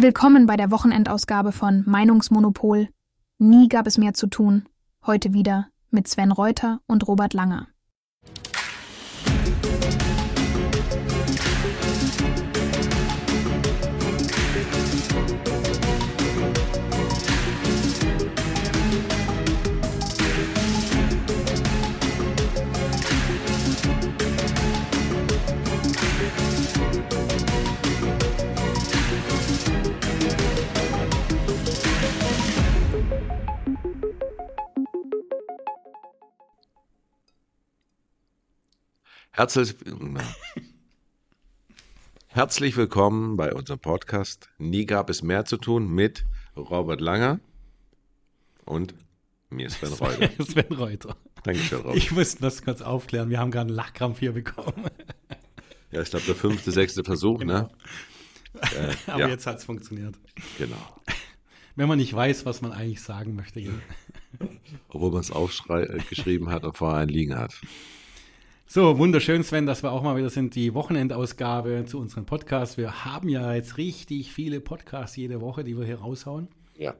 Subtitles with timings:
[0.00, 2.86] Willkommen bei der Wochenendausgabe von Meinungsmonopol.
[3.38, 4.68] Nie gab es mehr zu tun.
[5.04, 7.66] Heute wieder mit Sven Reuter und Robert Langer.
[39.38, 39.76] Herzlich,
[42.26, 44.50] herzlich willkommen bei unserem Podcast.
[44.58, 46.24] Nie gab es mehr zu tun mit
[46.56, 47.38] Robert Langer
[48.64, 48.96] und
[49.48, 50.44] mir Sven Reuter.
[50.44, 51.16] Sven Reuter.
[51.44, 51.96] Dankeschön, Robert.
[51.98, 53.30] Ich muss das kurz aufklären.
[53.30, 54.74] Wir haben gerade einen Lachkrampf hier bekommen.
[55.92, 57.44] Ja, ich glaube, der fünfte, sechste Versuch, ne?
[57.44, 57.70] genau.
[58.52, 58.88] ne?
[58.90, 59.28] Äh, Aber ja.
[59.28, 60.16] jetzt hat es funktioniert.
[60.58, 61.00] Genau.
[61.76, 63.64] Wenn man nicht weiß, was man eigentlich sagen möchte.
[64.88, 67.54] Obwohl man es aufgeschrieben hat und vorher ein liegen hat.
[68.70, 72.76] So, wunderschön, Sven, dass wir auch mal wieder sind, die Wochenendausgabe zu unserem Podcast.
[72.76, 76.48] Wir haben ja jetzt richtig viele Podcasts jede Woche, die wir hier raushauen.
[76.76, 76.94] Ja.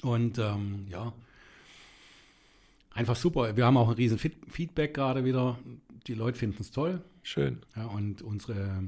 [0.00, 1.12] Und ähm, ja,
[2.90, 3.54] einfach super.
[3.54, 5.58] Wir haben auch ein riesen Feedback gerade wieder.
[6.06, 7.02] Die Leute finden es toll.
[7.22, 7.58] Schön.
[7.76, 8.82] Ja, und unsere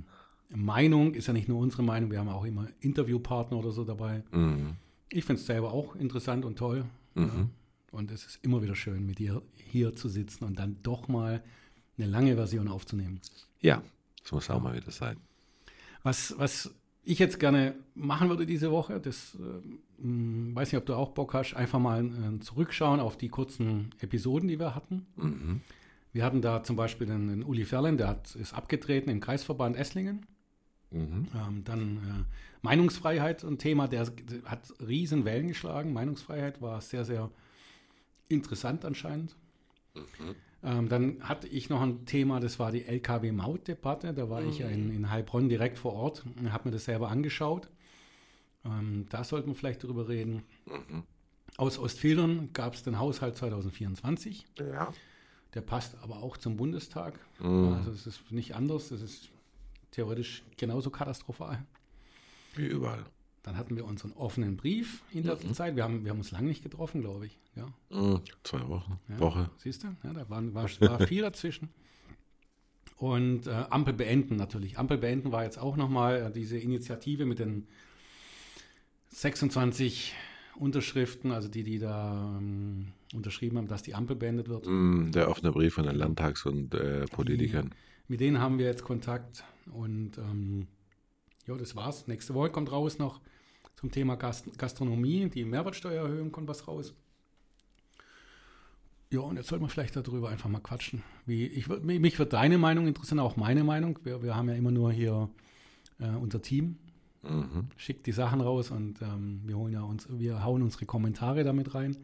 [0.49, 4.23] Meinung ist ja nicht nur unsere Meinung, wir haben auch immer Interviewpartner oder so dabei.
[4.33, 4.77] Mhm.
[5.11, 6.87] Ich finde es selber auch interessant und toll.
[7.13, 7.25] Mhm.
[7.25, 7.49] Ja.
[7.93, 11.43] Und es ist immer wieder schön, mit dir hier zu sitzen und dann doch mal
[11.99, 13.21] eine lange Version aufzunehmen.
[13.61, 13.83] Ja,
[14.23, 15.17] das muss auch mal wieder sein.
[16.03, 19.39] Was, was ich jetzt gerne machen würde diese Woche, das äh,
[19.99, 24.49] weiß nicht, ob du auch Bock hast, einfach mal äh, zurückschauen auf die kurzen Episoden,
[24.49, 25.07] die wir hatten.
[25.17, 25.61] Mhm.
[26.13, 29.77] Wir hatten da zum Beispiel den, den Uli Ferlen, der hat, ist abgetreten im Kreisverband
[29.77, 30.27] Esslingen.
[30.91, 31.29] Mhm.
[31.35, 35.93] Ähm, dann äh, Meinungsfreiheit, ein Thema, der, der hat riesen Wellen geschlagen.
[35.93, 37.31] Meinungsfreiheit war sehr, sehr
[38.29, 39.35] interessant anscheinend.
[39.95, 40.35] Mhm.
[40.65, 44.15] Ähm, dann hatte ich noch ein Thema, das war die LKW-Maut-Debatte.
[44.15, 44.49] Da war mhm.
[44.49, 47.69] ich ja in, in, Heilbronn direkt vor Ort und habe mir das selber angeschaut.
[48.65, 50.43] Ähm, da sollten wir vielleicht drüber reden.
[50.67, 51.03] Mhm.
[51.59, 54.47] Aus Ostfildern gab es den Haushalt 2024.
[54.59, 54.93] Ja.
[55.53, 57.19] Der passt aber auch zum Bundestag.
[57.41, 57.75] Mhm.
[57.75, 58.89] Also es ist nicht anders.
[58.89, 59.29] Das ist
[59.91, 61.63] theoretisch genauso katastrophal.
[62.57, 63.05] Wie überall.
[63.45, 65.55] Dann hatten wir unseren offenen Brief in letzter mhm.
[65.55, 65.77] Zeit.
[65.77, 67.39] Wir haben, wir haben uns lange nicht getroffen, glaube ich.
[67.55, 67.67] Ja.
[67.91, 68.23] Mhm.
[68.43, 68.99] Zwei Wochen.
[69.09, 69.21] Ja.
[69.21, 69.51] Woche.
[69.59, 69.89] Siehst du?
[70.03, 71.69] Ja, da waren, war, war viel dazwischen.
[72.97, 74.79] Und äh, Ampel beenden natürlich.
[74.79, 77.67] Ampel beenden war jetzt auch nochmal äh, diese Initiative mit den
[79.11, 80.15] 26
[80.57, 84.67] Unterschriften, also die, die da ähm, unterschrieben haben, dass die Ampel beendet wird.
[84.67, 87.71] Mm, der offene Brief von den Landtags- und äh, Politikern.
[87.71, 90.69] Die, mit denen haben wir jetzt Kontakt und ähm,
[91.47, 92.07] ja, das war's.
[92.07, 93.21] Nächste Woche kommt raus noch
[93.85, 95.29] zum Thema Gast Gastronomie.
[95.29, 96.95] Die Mehrwertsteuererhöhung kommt was raus.
[99.11, 101.03] Ja, und jetzt sollten wir vielleicht darüber einfach mal quatschen.
[101.27, 103.99] Wie, ich, mich wird deine Meinung interessieren, auch meine Meinung.
[104.03, 105.29] Wir, wir haben ja immer nur hier
[106.01, 106.79] äh, unser Team.
[107.23, 107.69] Mhm.
[107.77, 111.75] Schickt die Sachen raus und ähm, wir holen ja uns, wir hauen unsere Kommentare damit
[111.75, 111.95] rein.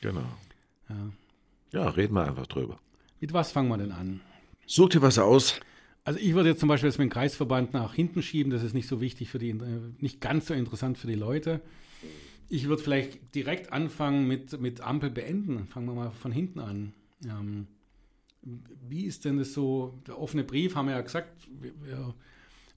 [0.00, 0.24] Genau.
[0.88, 1.10] Ja,
[1.72, 2.78] ja reden wir einfach drüber.
[3.20, 4.20] Mit was fangen wir denn an?
[4.66, 5.60] Such dir was aus.
[6.08, 8.72] Also ich würde jetzt zum Beispiel jetzt mit dem Kreisverband nach hinten schieben, das ist
[8.72, 11.60] nicht so wichtig für die, äh, nicht ganz so interessant für die Leute.
[12.48, 15.66] Ich würde vielleicht direkt anfangen mit, mit Ampel beenden.
[15.66, 16.94] Fangen wir mal von hinten an.
[17.26, 17.66] Ähm,
[18.88, 20.00] wie ist denn das so?
[20.06, 22.14] Der offene Brief haben wir ja gesagt, wir, wir,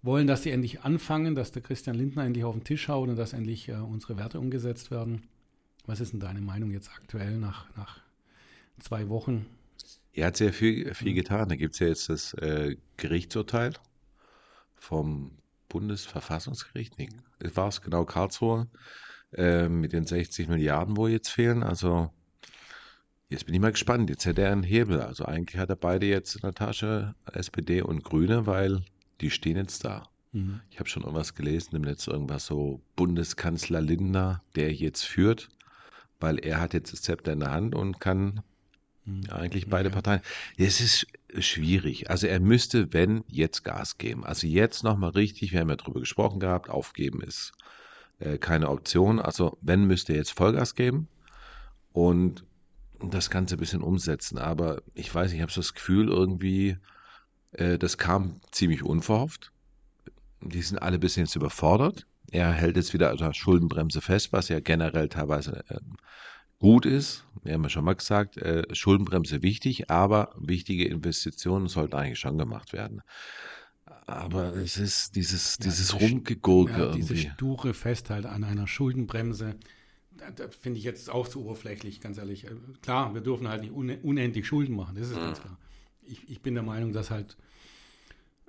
[0.02, 3.16] wollen, dass sie endlich anfangen, dass der Christian Lindner endlich auf den Tisch haut und
[3.16, 5.22] dass endlich äh, unsere Werte umgesetzt werden.
[5.86, 8.02] Was ist denn deine Meinung jetzt aktuell nach, nach
[8.78, 9.46] zwei Wochen?
[10.14, 11.50] Er hat sehr viel, viel getan.
[11.50, 13.74] Da gibt es ja jetzt das äh, Gerichtsurteil
[14.76, 15.32] vom
[15.70, 16.98] Bundesverfassungsgericht.
[16.98, 17.10] Nee,
[17.54, 18.68] war es genau Karlsruhe
[19.34, 21.64] äh, mit den 60 Milliarden, wo jetzt fehlen.
[21.64, 22.12] Also
[23.30, 24.10] jetzt bin ich mal gespannt.
[24.10, 25.02] Jetzt hätte er einen Hebel.
[25.02, 28.84] Also eigentlich hat er beide jetzt in der Tasche, SPD und Grüne, weil
[29.22, 30.10] die stehen jetzt da.
[30.34, 30.60] Mhm.
[30.70, 35.50] Ich habe schon irgendwas gelesen, im Netz irgendwas so Bundeskanzler Lindner, der jetzt führt,
[36.20, 38.42] weil er hat jetzt das Zepter in der Hand und kann
[39.06, 39.24] hm.
[39.30, 39.96] Eigentlich beide ja.
[39.96, 40.22] Parteien.
[40.58, 41.08] Es ist
[41.40, 42.10] schwierig.
[42.10, 44.26] Also er müsste, wenn, jetzt Gas geben.
[44.26, 47.54] Also jetzt nochmal richtig, wir haben ja drüber gesprochen gehabt, aufgeben ist
[48.20, 49.20] äh, keine Option.
[49.20, 51.08] Also wenn, müsste er jetzt Vollgas geben
[51.94, 52.46] und
[53.00, 54.38] das Ganze ein bisschen umsetzen.
[54.38, 56.78] Aber ich weiß, ich habe so das Gefühl, irgendwie,
[57.54, 59.52] äh, das kam ziemlich unverhofft.
[60.42, 62.06] Die sind alle ein bisschen jetzt überfordert.
[62.32, 65.80] Er hält jetzt wieder also Schuldenbremse fest, was ja generell teilweise äh,
[66.62, 67.26] gut ist.
[67.44, 72.38] Wir haben ja schon mal gesagt, äh, Schuldenbremse wichtig, aber wichtige Investitionen sollten eigentlich schon
[72.38, 73.02] gemacht werden.
[74.06, 77.32] Aber es ist dieses, Ja, dieses diese Rumgegurke Ja, diese irgendwie.
[77.34, 79.56] sture Festhalten an einer Schuldenbremse,
[80.60, 82.46] finde ich jetzt auch zu oberflächlich, ganz ehrlich.
[82.46, 85.58] Äh, Klar, wir dürfen halt nicht une- unendlich Schulden machen, das ist ganz klar.
[86.04, 87.38] Ich, ich bin der Meinung, dass halt,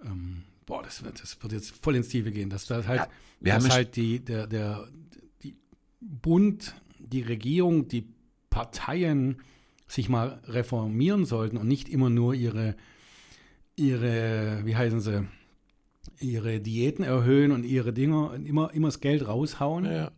[0.04, 3.08] ähm, boah, das wird, das wird jetzt voll ins Tiefe gehen, dass das halt,
[3.40, 4.86] Ja, dass halt die, der, der,
[5.42, 5.56] die
[6.00, 6.74] Bund,
[7.06, 8.06] die Regierung, die
[8.50, 9.38] Parteien
[9.86, 12.76] sich mal reformieren sollten und nicht immer nur ihre,
[13.76, 15.26] ihre, wie heißen sie,
[16.20, 19.84] ihre Diäten erhöhen und ihre Dinger immer, immer das Geld raushauen.
[19.84, 20.12] Ja,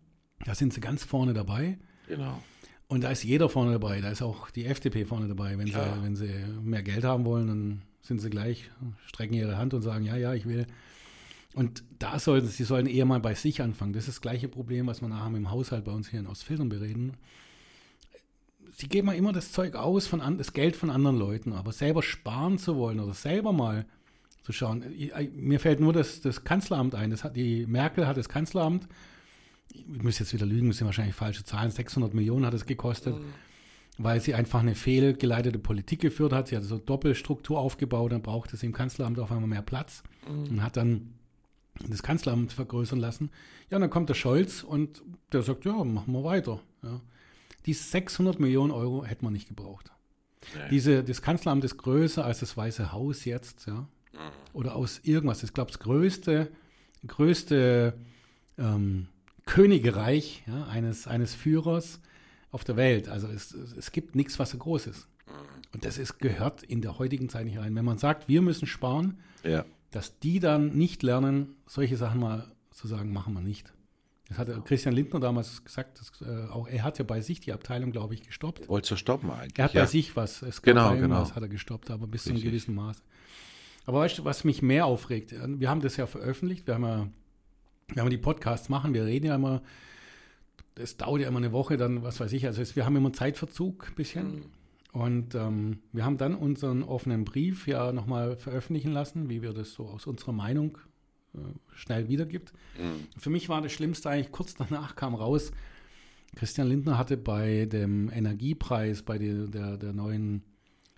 [0.45, 1.79] Da sind sie ganz vorne dabei.
[2.09, 2.43] genau.
[2.87, 4.01] Und da ist jeder vorne dabei.
[4.03, 5.57] Da ist auch die FDP vorne dabei.
[5.59, 5.73] Wenn, sie,
[6.03, 6.31] wenn sie
[6.63, 8.71] mehr Geld haben wollen, dann sind sie gleich,
[9.07, 10.67] strecken ihre Hand und sagen, ja, ja, ich will.
[11.55, 13.93] Und da sollten sie sollen eher mal bei sich anfangen.
[13.93, 16.69] Das ist das gleiche Problem, was wir nachher im Haushalt bei uns hier in Ostfildern
[16.69, 17.17] bereden.
[18.77, 21.73] Sie geben ja immer das Zeug aus, von an, das Geld von anderen Leuten, aber
[21.73, 23.87] selber sparen zu wollen oder selber mal
[24.43, 24.85] zu schauen.
[25.33, 27.11] Mir fällt nur das, das Kanzleramt ein.
[27.11, 28.89] Das hat, die Merkel hat das Kanzleramt
[29.75, 33.17] ich muss jetzt wieder lügen, das sind wahrscheinlich falsche Zahlen, 600 Millionen hat es gekostet,
[33.99, 36.49] weil sie einfach eine fehlgeleitete Politik geführt hat.
[36.49, 40.63] Sie hat so Doppelstruktur aufgebaut, dann brauchte sie im Kanzleramt auf einmal mehr Platz und
[40.63, 41.15] hat dann
[41.89, 43.31] das Kanzleramt vergrößern lassen.
[43.71, 46.61] Ja, und dann kommt der Scholz und der sagt, ja, machen wir weiter.
[46.83, 47.01] Ja.
[47.67, 49.91] Die 600 Millionen Euro hätten wir nicht gebraucht.
[50.71, 53.89] Diese, das Kanzleramt ist größer als das Weiße Haus jetzt, ja.
[54.53, 55.43] Oder aus irgendwas.
[55.43, 56.53] Ich glaube, das größte,
[57.07, 57.95] größte
[58.59, 59.09] ähm,
[59.47, 62.01] Königreich ja, eines, eines Führers
[62.51, 63.09] auf der Welt.
[63.09, 65.09] Also es, es gibt nichts, was so groß ist.
[65.73, 67.75] Und das ist, gehört in der heutigen Zeit nicht rein.
[67.75, 69.65] Wenn man sagt, wir müssen sparen, Ja.
[69.95, 73.73] Dass die dann nicht lernen, solche Sachen mal zu sagen, machen wir nicht.
[74.29, 77.53] Das hat Christian Lindner damals gesagt, dass, äh, auch er hat ja bei sich die
[77.53, 78.69] Abteilung, glaube ich, gestoppt.
[78.69, 79.59] Wolltest du stoppen eigentlich?
[79.59, 79.83] Er hat ja.
[79.83, 81.21] bei sich was, es gab Genau, genau.
[81.21, 82.51] was, hat er gestoppt, aber bis zu einem Richtig.
[82.51, 83.03] gewissen Maß.
[83.87, 85.33] Aber weißt du, was mich mehr aufregt?
[85.33, 87.09] Wir haben das ja veröffentlicht, wir haben ja,
[87.95, 89.63] wenn wir die Podcasts machen, wir reden ja immer,
[90.75, 93.09] das dauert ja immer eine Woche, dann was weiß ich, also es, wir haben immer
[93.09, 94.47] einen Zeitverzug ein bisschen.
[94.95, 99.73] Und ähm, wir haben dann unseren offenen Brief ja nochmal veröffentlichen lassen, wie wir das
[99.73, 100.79] so aus unserer Meinung
[101.35, 101.39] äh,
[101.75, 102.53] schnell wiedergibt.
[103.19, 105.51] Für mich war das Schlimmste eigentlich, kurz danach kam raus,
[106.37, 110.43] Christian Lindner hatte bei dem Energiepreis, bei der, der, der neuen,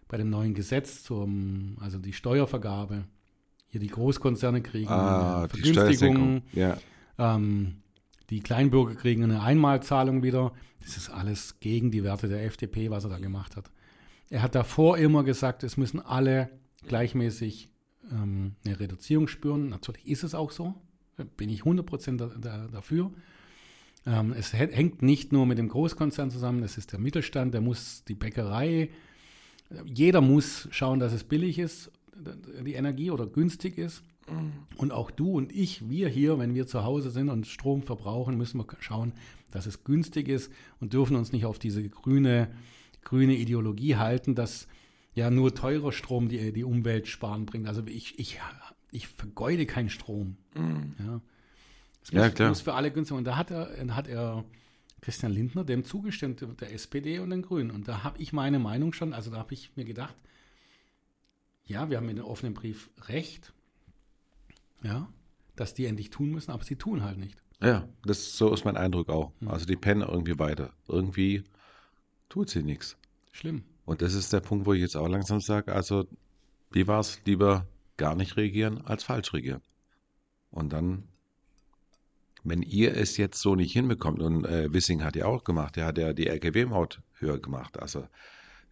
[0.09, 3.05] bei dem neuen Gesetz zum, also die Steuervergabe,
[3.69, 6.43] hier die Großkonzerne kriegen Ah, eine die Vergünstigung, Steuersenkung.
[6.53, 6.77] Ja.
[7.19, 7.77] ähm,
[8.29, 10.53] die Kleinbürger kriegen eine Einmalzahlung wieder.
[10.81, 13.71] Das ist alles gegen die Werte der FDP, was er da gemacht hat.
[14.31, 16.51] Er hat davor immer gesagt, es müssen alle
[16.89, 17.69] gleichmäßig
[18.11, 19.69] ähm, eine Reduzierung spüren.
[19.69, 20.75] Natürlich ist es auch so.
[21.37, 23.11] Bin ich 100% da, da, dafür.
[24.07, 27.61] Ähm, es hä- hängt nicht nur mit dem Großkonzern zusammen, es ist der Mittelstand, der
[27.61, 28.91] muss die Bäckerei,
[29.85, 31.91] jeder muss schauen, dass es billig ist,
[32.65, 34.03] die Energie oder günstig ist.
[34.77, 38.37] Und auch du und ich, wir hier, wenn wir zu Hause sind und Strom verbrauchen,
[38.37, 39.13] müssen wir schauen,
[39.53, 42.49] dass es günstig ist und dürfen uns nicht auf diese grüne,
[43.07, 44.67] grüne Ideologie halten, dass
[45.15, 47.67] ja nur teurer Strom die, die Umwelt sparen bringt.
[47.67, 48.39] Also ich, ich,
[48.91, 50.37] ich vergeude keinen Strom.
[50.55, 51.21] Ja,
[52.03, 52.49] es Ja, muss, klar.
[52.51, 53.17] muss für alle günstig.
[53.17, 54.45] Und da hat er, hat er
[55.01, 57.71] Christian Lindner dem zugestimmt, der SPD und den Grünen.
[57.71, 60.17] Und da habe ich meine Meinung schon, also da habe ich mir gedacht,
[61.65, 63.53] ja, wir haben in dem offenen Brief recht,
[64.83, 65.09] ja,
[65.55, 67.39] dass die endlich tun müssen, aber sie tun halt nicht.
[67.63, 69.33] Ja, das, so ist mein Eindruck auch.
[69.41, 69.49] Hm.
[69.49, 70.73] Also die pennen irgendwie weiter.
[70.89, 71.45] Irgendwie
[72.29, 72.97] tut sie nichts.
[73.37, 73.65] Schlimm.
[73.85, 76.07] Und das ist der Punkt, wo ich jetzt auch langsam sage, also
[76.73, 77.67] wie war es lieber
[77.97, 79.63] gar nicht regieren als falsch regieren.
[80.51, 81.05] Und dann,
[82.45, 85.87] wenn ihr es jetzt so nicht hinbekommt, und äh, Wissing hat ja auch gemacht, der
[85.87, 87.79] hat ja die LKW-Maut höher gemacht.
[87.79, 88.09] Also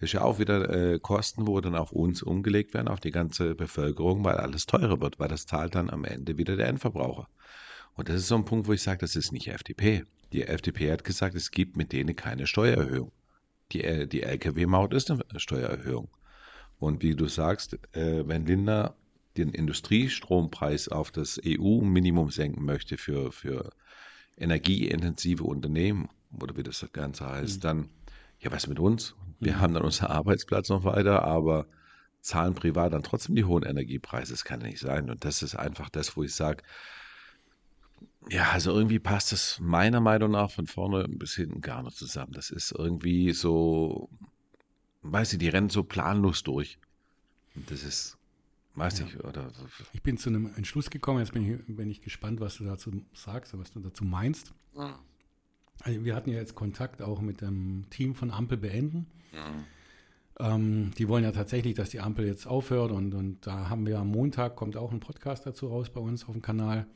[0.00, 3.54] ist ja auch wieder äh, Kosten, wo dann auf uns umgelegt werden, auf die ganze
[3.54, 7.28] Bevölkerung, weil alles teurer wird, weil das zahlt dann am Ende wieder der Endverbraucher.
[7.94, 10.04] Und das ist so ein Punkt, wo ich sage, das ist nicht FDP.
[10.33, 13.12] Die FDP hat gesagt, es gibt mit denen keine Steuererhöhung.
[13.75, 16.09] Die, die Lkw-Maut ist eine Steuererhöhung.
[16.78, 18.95] Und wie du sagst, äh, wenn Lindner
[19.37, 23.71] den Industriestrompreis auf das EU-Minimum senken möchte für, für
[24.37, 26.09] energieintensive Unternehmen,
[26.40, 27.88] oder wie das Ganze heißt, dann,
[28.40, 29.14] ja, was mit uns?
[29.40, 31.66] Wir haben dann unseren Arbeitsplatz noch weiter, aber
[32.21, 34.33] zahlen privat dann trotzdem die hohen Energiepreise.
[34.33, 35.11] Das kann ja nicht sein.
[35.11, 36.62] Und das ist einfach das, wo ich sage,
[38.28, 42.32] ja, also irgendwie passt das meiner Meinung nach von vorne bis hinten gar nicht zusammen.
[42.32, 44.08] Das ist irgendwie so,
[45.02, 46.78] weiß ich, die rennen so planlos durch.
[47.54, 48.16] Und das ist,
[48.75, 49.06] weiß Ja.
[49.06, 49.50] ich, oder
[49.92, 52.90] Ich bin zu einem Entschluss gekommen, jetzt bin ich, bin ich gespannt, was du dazu
[53.12, 54.52] sagst, was du dazu meinst.
[55.82, 59.06] Also wir hatten ja jetzt Kontakt auch mit dem Team von Ampel beenden.
[60.40, 63.99] Ähm, die wollen ja tatsächlich, dass die Ampel jetzt aufhört und, und da haben wir
[64.00, 66.87] am Montag, kommt auch ein Podcast dazu raus bei uns auf dem Kanal,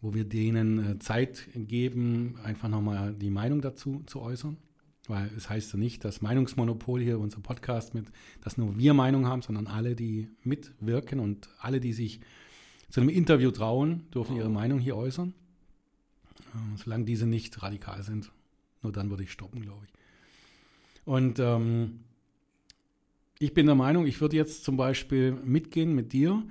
[0.00, 4.56] wo wir denen äh, Zeit geben, einfach nochmal die Meinung dazu zu äußern.
[5.08, 8.06] Weil es heißt ja nicht, dass Meinungsmonopol hier, unser Podcast, mit,
[8.42, 12.20] dass nur wir Meinung haben, sondern alle, die mitwirken und alle, die sich
[12.88, 15.34] zu einem Interview trauen, dürfen ihre Meinung hier äußern.
[16.54, 18.30] Äh, solange diese nicht radikal sind.
[18.82, 19.92] Nur dann würde ich stoppen, glaube ich.
[21.04, 22.00] Und ähm,
[23.38, 26.42] ich bin der Meinung, ich würde jetzt zum Beispiel mitgehen mit dir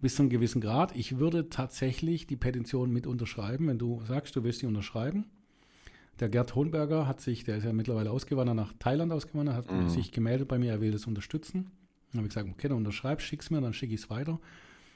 [0.00, 0.94] bis zu einem gewissen Grad.
[0.96, 5.26] Ich würde tatsächlich die Petition mit unterschreiben, wenn du sagst, du willst die unterschreiben.
[6.20, 9.88] Der Gerd Hohenberger hat sich, der ist ja mittlerweile ausgewandert, nach Thailand ausgewandert, hat mhm.
[9.88, 11.70] sich gemeldet bei mir, er will das unterstützen.
[12.10, 14.40] Dann habe ich gesagt, okay, dann unterschreib, schick's mir, dann schicke ich es weiter.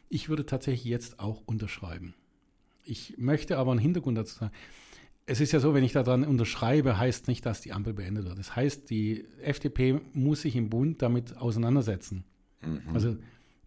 [0.09, 2.15] Ich würde tatsächlich jetzt auch unterschreiben.
[2.85, 4.53] Ich möchte aber einen Hintergrund dazu sagen
[5.27, 8.39] es ist ja so, wenn ich daran unterschreibe, heißt nicht, dass die Ampel beendet wird.
[8.39, 12.25] Das heißt, die FDP muss sich im Bund damit auseinandersetzen.
[12.61, 12.81] Mhm.
[12.93, 13.17] Also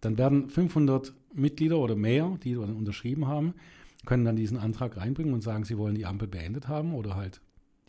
[0.00, 3.54] dann werden 500 Mitglieder oder mehr, die dann unterschrieben haben,
[4.04, 7.40] können dann diesen Antrag reinbringen und sagen, sie wollen die Ampel beendet haben oder halt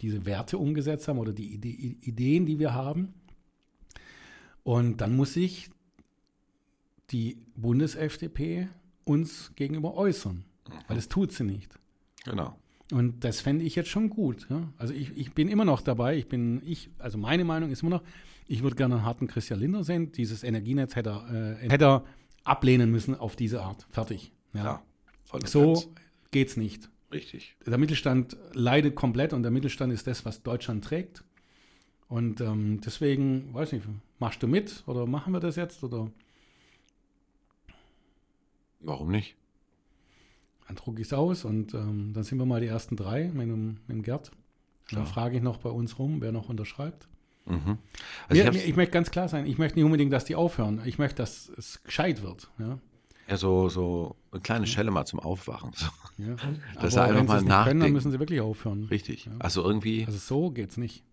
[0.02, 3.14] diese Werte umgesetzt haben oder die Ideen, die wir haben.
[4.64, 5.70] Und dann muss sich
[7.12, 8.68] die Bundes-FDP
[9.06, 10.74] uns gegenüber äußern, mhm.
[10.88, 11.80] weil das tut sie nicht.
[12.26, 12.58] Genau.
[12.92, 14.48] Und das fände ich jetzt schon gut.
[14.50, 14.72] Ja?
[14.78, 16.18] Also ich, ich bin immer noch dabei.
[16.18, 18.04] Ich bin, ich, also meine Meinung ist immer noch,
[18.48, 20.12] ich würde gerne einen harten Christian Linder sehen.
[20.14, 22.04] Dieses Energienetz hätte er, äh, hätte er
[22.48, 23.86] ablehnen müssen auf diese Art.
[23.90, 24.32] Fertig.
[24.54, 24.64] Ja.
[24.64, 24.84] ja
[25.46, 25.90] so ganz.
[26.32, 26.90] geht's nicht.
[27.12, 27.56] Richtig.
[27.66, 31.24] Der Mittelstand leidet komplett und der Mittelstand ist das, was Deutschland trägt.
[32.10, 33.86] Und ähm, deswegen, weiß nicht,
[34.20, 36.10] machst du mit oder machen wir das jetzt oder?
[38.80, 39.36] Warum nicht?
[40.68, 43.48] Dann drucke ich es aus und ähm, dann sind wir mal die ersten drei mit
[43.48, 44.32] dem, mit dem Gerd.
[44.92, 47.10] Dann frage ich noch bei uns rum, wer noch unterschreibt.
[47.48, 47.78] Mhm.
[48.28, 50.82] Also mir, ich, ich, möchte ganz klar sein, ich möchte nicht unbedingt, dass die aufhören.
[50.86, 52.50] Ich möchte, dass es gescheit wird.
[52.60, 52.80] Ja,
[53.30, 55.72] ja so, so eine kleine Schelle mal zum Aufwachen.
[56.18, 56.36] Ja.
[56.82, 57.68] dass Aber er einfach mal nachdenkt.
[57.68, 58.86] Können, dann müssen sie wirklich aufhören.
[58.86, 59.26] Richtig.
[59.26, 59.32] Ja.
[59.40, 60.06] Also irgendwie.
[60.06, 61.04] Also so geht es nicht.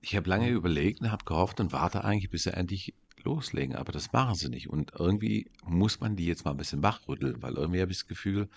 [0.00, 3.92] Ich habe lange überlegt und habe gehofft und warte eigentlich, bis er endlich loslegen, aber
[3.92, 4.68] das machen sie nicht.
[4.68, 8.08] Und irgendwie muss man die jetzt mal ein bisschen wachrütteln, weil irgendwie habe ich das
[8.08, 8.48] Gefühl,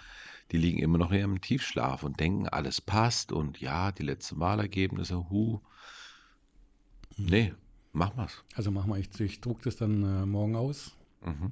[0.52, 4.40] die liegen immer noch in ihrem Tiefschlaf und denken, alles passt und ja, die letzten
[4.40, 5.62] Wahlergebnisse, hu.
[7.18, 7.54] Nee,
[7.94, 8.44] machen wir's.
[8.56, 10.96] Also machen wir, ich, ich druck das dann äh, morgen aus.
[11.24, 11.52] Mhm.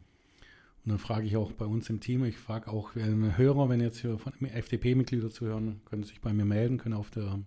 [0.86, 3.80] Und dann frage ich auch bei uns im Team, ich frage auch äh, Hörer, wenn
[3.80, 7.40] jetzt hier von FDP-Mitglieder zuhören, können sich bei mir melden, können auf der,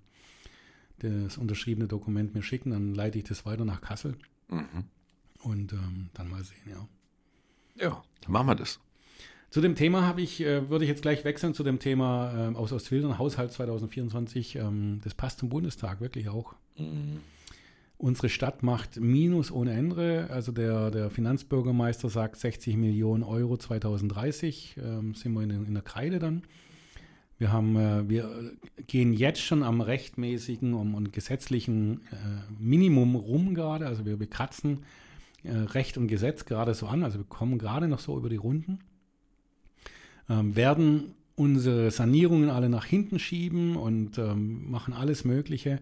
[1.00, 4.16] das unterschriebene Dokument mir schicken, dann leite ich das weiter nach Kassel.
[4.48, 4.84] Mhm.
[5.40, 6.88] Und ähm, dann mal sehen, ja.
[7.78, 8.80] Ja, machen wir das.
[9.50, 12.54] Zu dem Thema habe ich, äh, würde ich jetzt gleich wechseln zu dem Thema äh,
[12.54, 14.56] aus Ostfildern, Haushalt 2024.
[14.56, 16.54] Ähm, das passt zum Bundestag wirklich auch.
[16.78, 17.20] Mhm.
[17.98, 20.28] Unsere Stadt macht Minus ohne Ende.
[20.30, 24.76] Also der, der Finanzbürgermeister sagt 60 Millionen Euro 2030.
[24.82, 26.42] Ähm, sind wir in, in, der Kreide dann.
[27.38, 28.52] Wir, haben, äh, wir
[28.86, 33.86] gehen jetzt schon am rechtmäßigen und, und gesetzlichen äh, Minimum rum gerade.
[33.86, 34.80] Also wir bekratzen
[35.46, 38.36] äh, Recht und Gesetz gerade so an, also wir kommen gerade noch so über die
[38.36, 38.80] Runden,
[40.28, 45.80] ähm, werden unsere Sanierungen alle nach hinten schieben und ähm, machen alles Mögliche,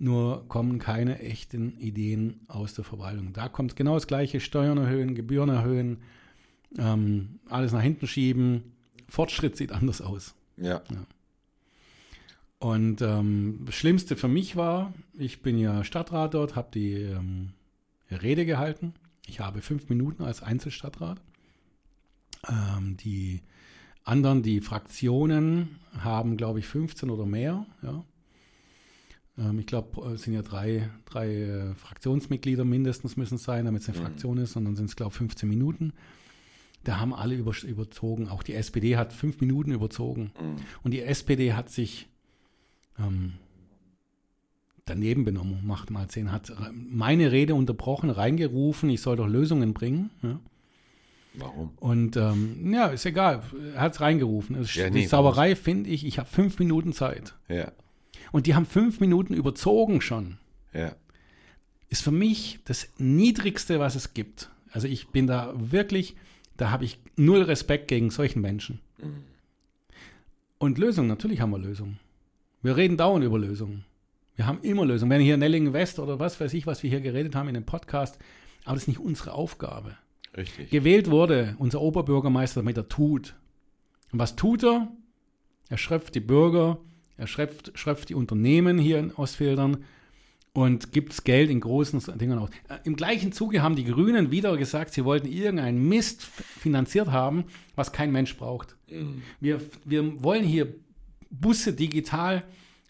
[0.00, 3.32] nur kommen keine echten Ideen aus der Verwaltung.
[3.32, 5.98] Da kommt genau das gleiche, Steuern erhöhen, Gebühren erhöhen,
[6.78, 8.72] ähm, alles nach hinten schieben.
[9.08, 10.34] Fortschritt sieht anders aus.
[10.56, 10.82] Ja.
[10.90, 11.06] ja.
[12.58, 17.52] Und ähm, das Schlimmste für mich war, ich bin ja Stadtrat dort, habe die ähm,
[18.10, 18.94] Rede gehalten.
[19.26, 21.20] Ich habe fünf Minuten als Einzelstadtrat.
[22.48, 23.42] Ähm, die
[24.04, 27.66] anderen, die Fraktionen, haben, glaube ich, 15 oder mehr.
[27.82, 28.04] Ja.
[29.40, 33.82] Ähm, ich glaube, es sind ja drei, drei äh, Fraktionsmitglieder mindestens müssen es sein, damit
[33.82, 34.02] es eine mhm.
[34.02, 35.92] Fraktion ist, und dann sind es, glaube ich, 15 Minuten.
[36.84, 38.28] Da haben alle über, überzogen.
[38.28, 40.32] Auch die SPD hat fünf Minuten überzogen.
[40.40, 40.56] Mhm.
[40.82, 42.08] Und die SPD hat sich
[42.98, 43.34] ähm,
[44.86, 50.10] daneben benommen, macht mal zehn, hat meine Rede unterbrochen, reingerufen, ich soll doch Lösungen bringen.
[50.22, 50.40] Ja.
[51.34, 51.70] Warum?
[51.76, 53.42] Und ähm, ja, ist egal,
[53.74, 54.56] er hat es reingerufen.
[54.56, 57.36] Es, ja, nee, die Sauerei finde ich, ich habe fünf Minuten Zeit.
[57.48, 57.70] Ja.
[58.32, 60.38] Und die haben fünf Minuten überzogen schon.
[60.72, 60.94] Ja.
[61.88, 64.50] Ist für mich das Niedrigste, was es gibt.
[64.70, 66.16] Also ich bin da wirklich,
[66.56, 68.80] da habe ich null Respekt gegen solchen Menschen.
[68.98, 69.24] Mhm.
[70.58, 71.98] Und Lösungen, natürlich haben wir Lösungen.
[72.62, 73.84] Wir reden dauernd über Lösungen.
[74.36, 75.10] Wir haben immer Lösungen.
[75.10, 77.64] Wenn hier Nellingen West oder was weiß ich, was wir hier geredet haben in dem
[77.64, 78.18] Podcast,
[78.64, 79.96] aber das ist nicht unsere Aufgabe.
[80.36, 80.70] Richtig.
[80.70, 83.34] Gewählt wurde unser Oberbürgermeister, damit er tut.
[84.12, 84.88] Und was tut er?
[85.68, 86.78] Er schröpft die Bürger,
[87.20, 89.84] er schröpft, schröpft die Unternehmen hier in Ostfildern
[90.52, 92.50] und gibt Geld in großen Dingen aus.
[92.68, 97.44] Äh, Im gleichen Zuge haben die Grünen wieder gesagt, sie wollten irgendeinen Mist finanziert haben,
[97.76, 98.74] was kein Mensch braucht.
[98.88, 99.22] Mhm.
[99.38, 100.74] Wir, wir wollen hier
[101.30, 102.42] Busse digital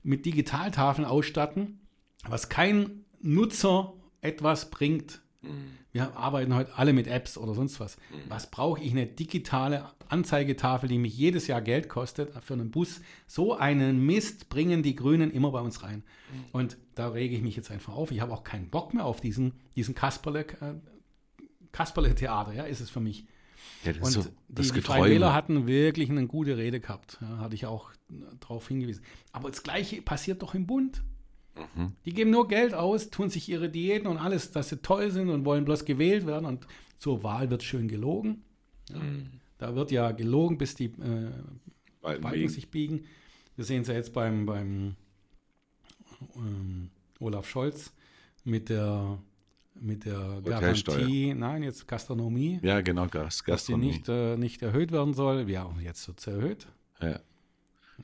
[0.02, 1.80] mit Digitaltafeln ausstatten,
[2.26, 5.20] was kein Nutzer etwas bringt.
[5.42, 5.78] Mhm.
[5.92, 7.96] Wir arbeiten heute alle mit Apps oder sonst was.
[7.96, 8.28] Mhm.
[8.28, 13.00] Was brauche ich eine digitale Anzeigetafel, die mich jedes Jahr Geld kostet für einen Bus?
[13.26, 16.02] So einen Mist bringen die Grünen immer bei uns rein.
[16.32, 16.44] Mhm.
[16.52, 18.10] Und da rege ich mich jetzt einfach auf.
[18.10, 20.74] Ich habe auch keinen Bock mehr auf diesen, diesen Kasperle, äh,
[21.72, 23.26] Kasperle-Theater, ja, ist es für mich.
[23.84, 27.18] Ja, und so, die, die Freien Wähler hatten wirklich eine gute Rede gehabt.
[27.20, 27.90] Ja, hatte ich auch
[28.40, 29.02] darauf hingewiesen.
[29.32, 31.02] Aber das Gleiche passiert doch im Bund.
[31.74, 31.92] Mhm.
[32.04, 35.30] Die geben nur Geld aus, tun sich ihre Diäten und alles, dass sie toll sind
[35.30, 36.46] und wollen bloß gewählt werden.
[36.46, 36.66] Und
[36.98, 38.42] zur Wahl wird schön gelogen.
[38.90, 39.30] Ja, mhm.
[39.58, 41.30] Da wird ja gelogen, bis die äh,
[42.00, 43.04] Balken sich biegen.
[43.56, 44.96] Wir sehen es ja jetzt beim, beim
[46.36, 47.92] ähm, Olaf Scholz
[48.44, 49.18] mit der
[49.74, 52.58] mit der Garantie, nein, jetzt Gastronomie.
[52.62, 53.92] Ja, genau, Gas, Gastronomie.
[53.92, 55.48] Dass die nicht, äh, nicht erhöht werden soll.
[55.48, 56.66] Ja, jetzt wird sie erhöht.
[57.00, 57.20] Ja.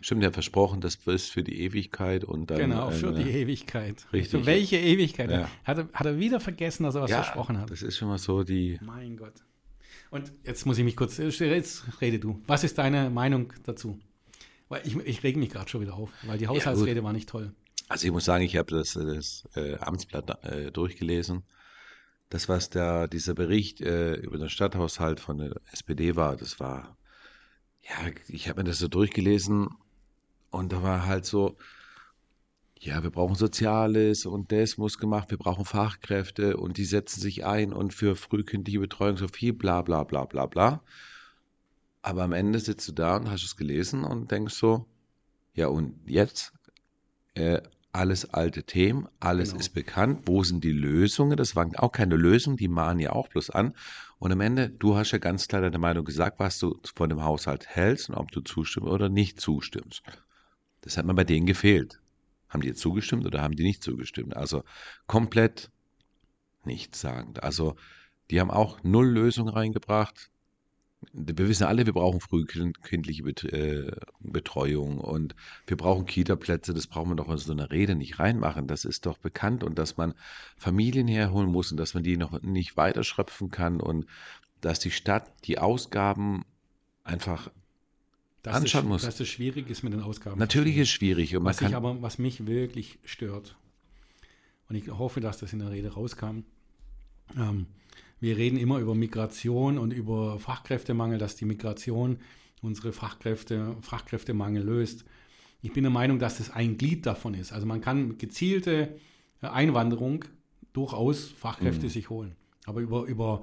[0.01, 2.59] Stimmt, er hat versprochen, das ist für die Ewigkeit und dann.
[2.59, 4.07] Genau, für eine, die Ewigkeit.
[4.13, 4.31] Richtig.
[4.31, 5.31] Für welche Ewigkeit?
[5.31, 5.51] Ja.
[5.65, 7.71] Hat, er, hat er wieder vergessen, dass er was ja, versprochen hat?
[7.71, 8.79] Das ist schon mal so die.
[8.83, 9.35] Mein Gott.
[10.11, 11.19] Und jetzt muss ich mich kurz.
[11.19, 12.41] Jetzt rede du.
[12.47, 13.99] Was ist deine Meinung dazu?
[14.69, 17.29] Weil ich, ich rege mich gerade schon wieder auf, weil die Haushaltsrede ja, war nicht
[17.29, 17.53] toll.
[17.89, 21.45] Also ich muss sagen, ich habe das, das äh, Amtsblatt äh, durchgelesen.
[22.31, 26.97] Das, was der, dieser Bericht äh, über den Stadthaushalt von der SPD war, das war,
[27.83, 29.69] ja, ich habe mir das so durchgelesen
[30.57, 31.57] und da war halt so,
[32.79, 37.45] ja, wir brauchen Soziales und das muss gemacht, wir brauchen Fachkräfte und die setzen sich
[37.45, 40.83] ein und für frühkindliche Betreuung so viel, bla bla bla bla bla.
[42.03, 44.87] Aber am Ende sitzt du da und hast es gelesen und denkst so,
[45.55, 46.53] ja und jetzt?
[47.35, 47.61] Äh,
[47.93, 49.61] alles alte Themen, alles genau.
[49.61, 51.37] ist bekannt, wo sind die Lösungen?
[51.37, 53.75] Das waren auch keine Lösungen, die mahnen ja auch bloß an.
[54.19, 57.25] Und am Ende, du hast ja ganz klar deine Meinung gesagt, was du von dem
[57.25, 60.03] Haushalt hältst und ob du zustimmst oder nicht zustimmst.
[60.87, 62.01] Das hat mir bei denen gefehlt.
[62.49, 64.37] Haben die zugestimmt oder haben die nicht zugestimmt?
[64.37, 64.63] Also
[65.09, 65.73] komplett
[66.65, 67.43] nichtssagend.
[67.43, 67.75] Also
[68.31, 70.31] die haben auch null Lösung reingebracht.
[71.13, 75.35] Wir wissen alle, wir brauchen frühkindliche äh, Betreuung und
[75.67, 76.73] wir brauchen Kita-Plätze.
[76.73, 78.69] Das brauchen wir doch in so einer Rede nicht reinmachen.
[78.69, 80.15] Das ist doch bekannt und dass man
[80.57, 84.07] Familien herholen muss und dass man die noch nicht weiterschröpfen kann und
[84.61, 86.45] dass die Stadt die Ausgaben
[87.03, 87.51] einfach
[88.47, 89.03] dass anschauen es, muss.
[89.03, 90.39] Dass es schwierig ist mit den Ausgaben.
[90.39, 91.37] Natürlich ist es schwierig.
[91.37, 93.57] Und was, ich aber, was mich wirklich stört,
[94.69, 96.45] und ich hoffe, dass das in der Rede rauskam,
[97.37, 97.67] ähm,
[98.21, 102.19] wir reden immer über Migration und über Fachkräftemangel, dass die Migration
[102.63, 105.05] unsere Fachkräfte, Fachkräftemangel löst.
[105.61, 107.53] Ich bin der Meinung, dass das ein Glied davon ist.
[107.53, 108.97] Also man kann gezielte
[109.41, 110.25] Einwanderung
[110.73, 111.91] durchaus Fachkräfte mhm.
[111.91, 112.37] sich holen.
[112.65, 113.43] Aber über, über,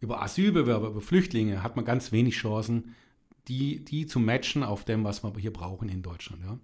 [0.00, 2.96] über Asylbewerber, über Flüchtlinge hat man ganz wenig Chancen,
[3.48, 6.42] die, die zu matchen auf dem, was wir hier brauchen in Deutschland.
[6.42, 6.58] Ja.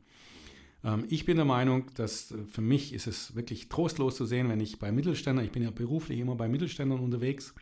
[0.85, 4.49] Ähm, ich bin der Meinung, dass äh, für mich ist es wirklich trostlos zu sehen,
[4.49, 7.55] wenn ich bei Mittelständlern, ich bin ja beruflich immer bei Mittelständlern unterwegs,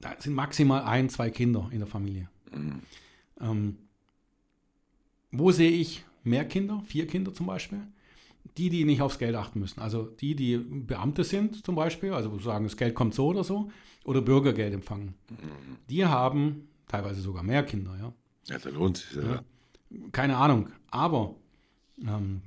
[0.00, 2.30] da sind maximal ein, zwei Kinder in der Familie.
[2.52, 2.80] Mhm.
[3.40, 3.76] Ähm,
[5.30, 7.80] wo sehe ich mehr Kinder, vier Kinder zum Beispiel?
[8.56, 9.80] Die, die nicht aufs Geld achten müssen.
[9.80, 13.70] Also die, die Beamte sind zum Beispiel, also sagen, das Geld kommt so oder so,
[14.04, 15.14] oder Bürgergeld empfangen.
[15.28, 15.76] Mhm.
[15.88, 18.12] Die haben teilweise sogar mehr Kinder, ja.
[18.46, 19.34] Ja, das lohnt sich, ja.
[19.34, 19.42] ja.
[20.12, 21.36] Keine Ahnung, aber
[22.02, 22.42] ähm,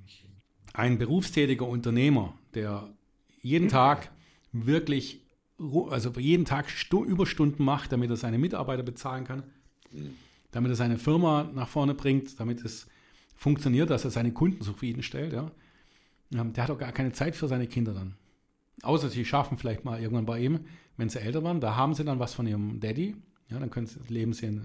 [0.73, 2.89] ein berufstätiger Unternehmer, der
[3.41, 4.11] jeden Tag
[4.51, 5.21] wirklich,
[5.89, 9.43] also jeden Tag Stu Überstunden macht, damit er seine Mitarbeiter bezahlen kann,
[10.51, 12.87] damit er seine Firma nach vorne bringt, damit es
[13.35, 15.51] funktioniert, dass er seine Kunden zufriedenstellt, ja.
[16.33, 18.15] Ähm, der hat auch gar keine Zeit für seine Kinder dann.
[18.81, 20.61] Außer sie schaffen vielleicht mal irgendwann bei ihm,
[20.97, 23.15] wenn sie älter waren, da haben sie dann was von ihrem Daddy,
[23.49, 24.59] ja, dann können sie, leben, sie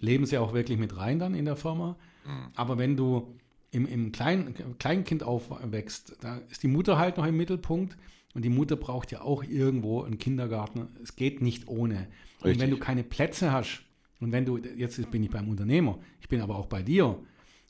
[0.00, 1.96] leben sie auch wirklich mit rein dann in der Firma.
[2.24, 2.48] Mhm.
[2.54, 3.34] Aber wenn du
[3.70, 7.96] im, im Klein, Kleinkind aufwächst, da ist die Mutter halt noch im Mittelpunkt
[8.34, 10.88] und die Mutter braucht ja auch irgendwo einen Kindergarten.
[11.02, 12.08] Es geht nicht ohne.
[12.36, 12.52] Richtig.
[12.52, 13.82] Und wenn du keine Plätze hast
[14.20, 17.18] und wenn du, jetzt bin ich beim Unternehmer, ich bin aber auch bei dir,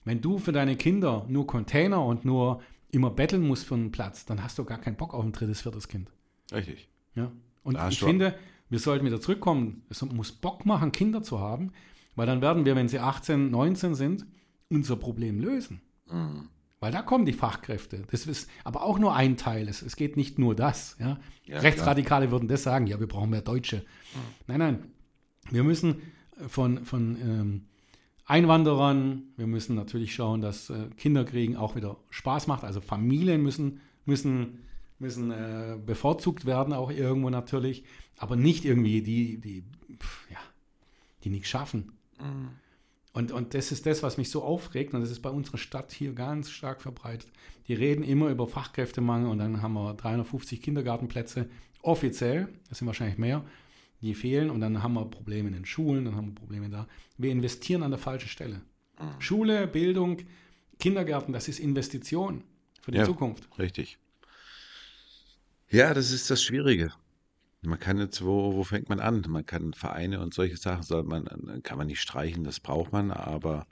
[0.04, 4.24] wenn du für deine Kinder nur Container und nur immer betteln musst für einen Platz,
[4.24, 6.10] dann hast du gar keinen Bock auf ein drittes, viertes Kind.
[6.52, 6.88] Richtig.
[7.14, 7.30] Ja.
[7.62, 8.34] Und ich finde,
[8.70, 9.82] wir sollten wieder zurückkommen.
[9.88, 11.72] Es muss Bock machen, Kinder zu haben,
[12.16, 14.26] weil dann werden wir, wenn sie 18, 19 sind,
[14.68, 15.80] unser Problem lösen.
[16.10, 16.48] Mhm.
[16.80, 18.04] Weil da kommen die Fachkräfte.
[18.10, 19.68] Das ist aber auch nur ein Teil.
[19.68, 20.96] Es, es geht nicht nur das.
[21.00, 21.18] Ja?
[21.44, 22.32] Ja, Rechtsradikale klar.
[22.32, 23.78] würden das sagen, ja, wir brauchen mehr Deutsche.
[23.78, 24.20] Mhm.
[24.46, 24.84] Nein, nein.
[25.50, 26.02] Wir müssen
[26.46, 27.64] von, von ähm,
[28.26, 32.62] Einwanderern, wir müssen natürlich schauen, dass äh, Kinderkriegen auch wieder Spaß macht.
[32.62, 34.64] Also Familien müssen müssen,
[34.98, 37.84] müssen äh, bevorzugt werden, auch irgendwo natürlich,
[38.16, 39.64] aber nicht irgendwie die, die,
[39.96, 40.38] pf, ja,
[41.24, 41.92] die nichts schaffen.
[42.20, 42.50] Mhm.
[43.12, 45.92] Und, und das ist das, was mich so aufregt, und das ist bei unserer Stadt
[45.92, 47.30] hier ganz stark verbreitet.
[47.66, 51.48] Die reden immer über Fachkräftemangel und dann haben wir 350 Kindergartenplätze
[51.82, 53.44] offiziell, das sind wahrscheinlich mehr,
[54.00, 56.86] die fehlen und dann haben wir Probleme in den Schulen, dann haben wir Probleme da.
[57.16, 58.62] Wir investieren an der falschen Stelle.
[59.00, 59.20] Mhm.
[59.20, 60.18] Schule, Bildung,
[60.78, 62.44] Kindergärten, das ist Investition
[62.80, 63.04] für die Ja.
[63.04, 63.48] Zukunft.
[63.58, 63.98] Richtig.
[65.70, 66.92] Ja, das ist das Schwierige.
[67.62, 69.24] Man kann jetzt, wo, wo fängt man an?
[69.28, 71.26] Man kann Vereine und solche Sachen, soll man,
[71.62, 73.66] kann man nicht streichen, das braucht man, aber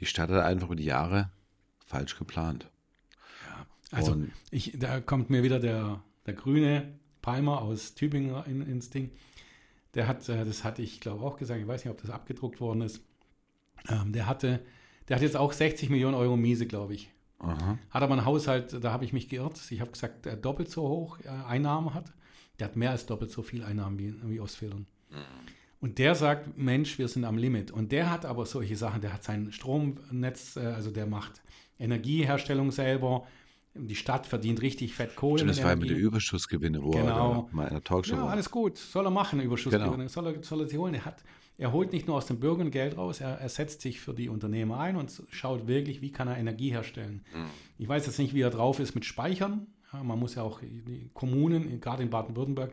[0.00, 1.30] die Stadt hat einfach über die Jahre
[1.86, 2.70] falsch geplant.
[3.90, 8.90] Also Und- ich, da kommt mir wieder der, der grüne Palmer aus Tübingen in, ins
[8.90, 9.10] Ding.
[9.94, 12.60] Der hat, äh, das hatte ich glaube auch gesagt, ich weiß nicht, ob das abgedruckt
[12.60, 13.02] worden ist.
[13.88, 14.60] Ähm, der hatte,
[15.08, 17.10] der hat jetzt auch 60 Millionen Euro Miese, glaube ich.
[17.42, 17.78] Aha.
[17.90, 19.60] Hat aber einen Haushalt, da habe ich mich geirrt.
[19.70, 22.12] Ich habe gesagt, der doppelt so hoch äh, Einnahmen hat.
[22.58, 24.86] Der hat mehr als doppelt so viel Einnahmen wie, wie Ostfildern.
[25.80, 27.70] Und der sagt, Mensch, wir sind am Limit.
[27.72, 31.42] Und der hat aber solche Sachen, der hat sein Stromnetz, äh, also der macht
[31.78, 33.26] Energieherstellung selber.
[33.74, 35.38] Die Stadt verdient richtig fett Kohle.
[35.38, 36.06] Stimmt, das war ja mit den Energie.
[36.06, 37.48] Überschussgewinne, wo Genau.
[37.50, 38.30] er mal in der Talkshow Ja, war.
[38.30, 38.76] alles gut.
[38.76, 39.90] Soll er machen, Überschussgewinne.
[39.96, 40.08] Genau.
[40.08, 40.94] Soll, er, soll er sie holen.
[40.94, 41.24] Er, hat,
[41.58, 44.28] er holt nicht nur aus den Bürgern Geld raus, er, er setzt sich für die
[44.28, 47.24] Unternehmer ein und schaut wirklich, wie kann er Energie herstellen.
[47.34, 47.46] Mhm.
[47.78, 49.66] Ich weiß jetzt nicht, wie er drauf ist mit Speichern.
[49.92, 52.72] Ja, man muss ja auch, die Kommunen, gerade in Baden-Württemberg,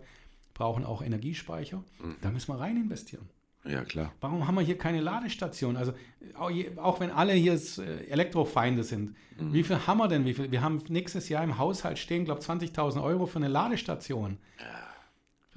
[0.53, 1.83] brauchen auch Energiespeicher.
[2.01, 2.15] Mhm.
[2.21, 3.29] Da müssen wir rein investieren.
[3.65, 4.13] Ja, klar.
[4.21, 5.75] Warum haben wir hier keine Ladestation?
[5.75, 5.93] Also
[6.37, 10.25] auch, wenn alle hier äh, Elektrofeinde sind, wie viel haben wir denn?
[10.25, 10.51] Wie viel?
[10.51, 14.37] Wir haben nächstes Jahr im Haushalt stehen, glaube ich, 20.000 Euro für eine Ladestation.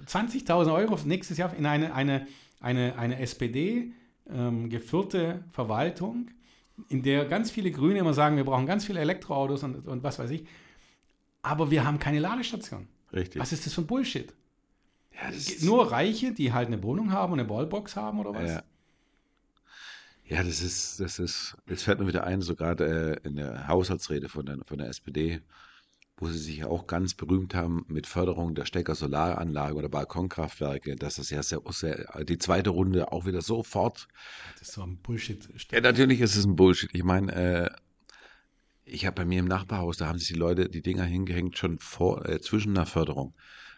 [0.07, 2.27] 20.000 Euro nächstes Jahr in eine, eine,
[2.63, 3.93] eine, eine SPD
[4.31, 6.31] ähm, geführte Verwaltung,
[6.89, 10.19] in der ganz viele Grüne immer sagen, wir brauchen ganz viele Elektroautos und, und was
[10.19, 10.45] weiß ich.
[11.43, 12.89] Aber wir haben keine Ladestation.
[13.13, 13.41] Richtig.
[13.41, 14.33] Was ist das für ein Bullshit?
[15.13, 15.31] Ja,
[15.67, 18.51] Nur Reiche, die halt eine Wohnung haben und eine Wallbox haben oder was?
[18.51, 18.63] Ja.
[20.25, 24.31] Ja, das ist, das ist, jetzt fällt mir wieder ein, sogar äh, in der Haushaltsrede
[24.31, 25.43] von der, von der SPD,
[26.23, 31.17] wo sie sich ja auch ganz berühmt haben mit Förderung der Stecker-Solaranlage oder Balkonkraftwerke, dass
[31.17, 34.07] das ja sehr, sehr, die zweite Runde auch wieder sofort.
[34.61, 35.49] Das ist so ein Bullshit.
[35.73, 36.91] Ja, natürlich ist es ein Bullshit.
[36.93, 37.71] Ich meine, äh,
[38.85, 41.81] ich habe bei mir im Nachbarhaus, da haben sich die Leute die Dinger hingehängt schon
[41.81, 43.35] vor, äh, zwischen einer Förderung.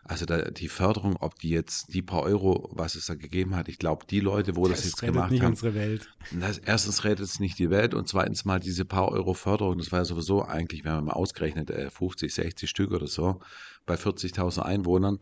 [0.06, 3.68] Also da, die Förderung, ob die jetzt die paar Euro, was es da gegeben hat,
[3.68, 6.10] ich glaube, die Leute, wo das, Das jetzt gemacht nicht haben, unsere Welt.
[6.30, 9.92] das, erstens rettet es nicht die Welt und zweitens mal diese paar Euro Förderung, das
[9.92, 13.40] war ja sowieso eigentlich, wenn man mal ausgerechnet, äh, 50, 60 Stück oder so,
[13.86, 15.20] bei 40.000 Einwohnern,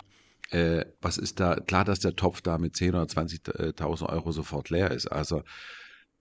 [0.50, 4.68] äh, was ist da, klar, dass der Topf da mit 10.000 oder 20.000 Euro sofort
[4.70, 5.42] leer ist, also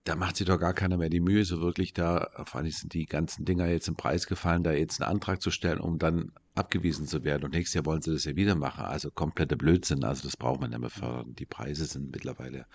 [0.04, 2.94] da macht sich doch gar keiner mehr die Mühe, so wirklich da, vor allem sind
[2.94, 6.32] die ganzen Dinger jetzt im Preis gefallen, da jetzt einen Antrag zu stellen, um dann
[6.56, 7.46] abgewiesen zu werden.
[7.46, 8.84] Und nächstes Jahr wollen sie das ja wieder machen.
[8.86, 10.04] Also kompletter Blödsinn.
[10.04, 11.36] Also das braucht man nicht mehr fördern.
[11.36, 12.66] Die Preise sind mittlerweile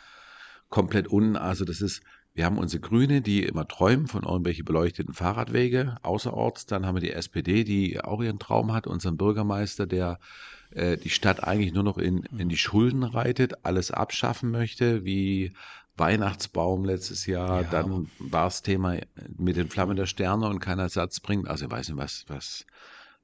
[0.69, 1.37] komplett un.
[1.37, 2.03] Also das ist,
[2.35, 6.67] wir haben unsere Grüne, die immer träumen von irgendwelche beleuchteten Fahrradwege außerorts.
[6.67, 10.21] Dann haben wir die SPD, die auch ihren Traum hat, unseren Bürgermeister, der
[10.71, 15.53] äh, die Stadt eigentlich nur noch in, in die Schulden reitet, alles abschaffen möchte, wie
[15.97, 18.97] Weihnachtsbaum letztes Jahr, Ja, dann war das Thema
[19.37, 21.49] mit den Flammen der Sterne und kein Ersatz bringt.
[21.49, 22.67] Also ich weiß nicht, was, was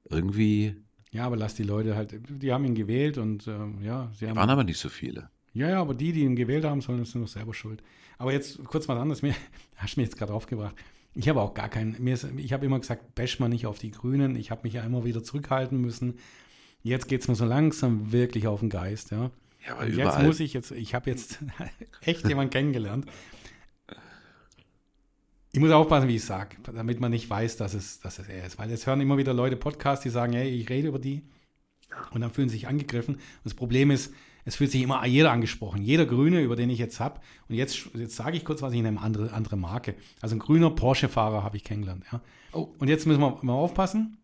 [0.09, 0.75] irgendwie,
[1.11, 4.35] Ja, aber lass die Leute halt, die haben ihn gewählt und ähm, ja, sie haben.
[4.35, 5.29] waren aber nicht so viele.
[5.53, 7.83] Ja, ja, aber die, die ihn gewählt haben, sollen sind doch selber schuld.
[8.17, 9.35] Aber jetzt kurz was anderes, mir
[9.75, 10.75] hast du mir jetzt gerade aufgebracht.
[11.15, 13.77] Ich habe auch gar keinen, mir ist, ich habe immer gesagt, bash mal nicht auf
[13.77, 14.35] die Grünen.
[14.35, 16.15] Ich habe mich ja immer wieder zurückhalten müssen.
[16.81, 19.29] Jetzt geht es mir so langsam wirklich auf den Geist, ja.
[19.65, 20.25] Ja, aber Und jetzt überall.
[20.25, 21.39] muss ich jetzt, ich habe jetzt
[22.01, 23.05] echt jemanden kennengelernt.
[25.51, 28.47] Ich muss aufpassen, wie ich sage, damit man nicht weiß, dass es, dass es er
[28.47, 28.57] ist.
[28.57, 31.21] Weil jetzt hören immer wieder Leute Podcasts, die sagen, hey, ich rede über die.
[32.11, 33.15] Und dann fühlen sie sich angegriffen.
[33.15, 34.11] Und das Problem ist,
[34.45, 35.83] es fühlt sich immer jeder angesprochen.
[35.83, 37.19] Jeder Grüne, über den ich jetzt habe.
[37.47, 39.93] Und jetzt, jetzt sage ich kurz, was ich nehme, andere, andere Marke.
[40.21, 42.03] Also ein grüner Porsche-Fahrer habe ich kennengelernt.
[42.11, 42.21] Ja.
[42.51, 42.69] Oh.
[42.79, 44.17] Und jetzt müssen wir mal aufpassen.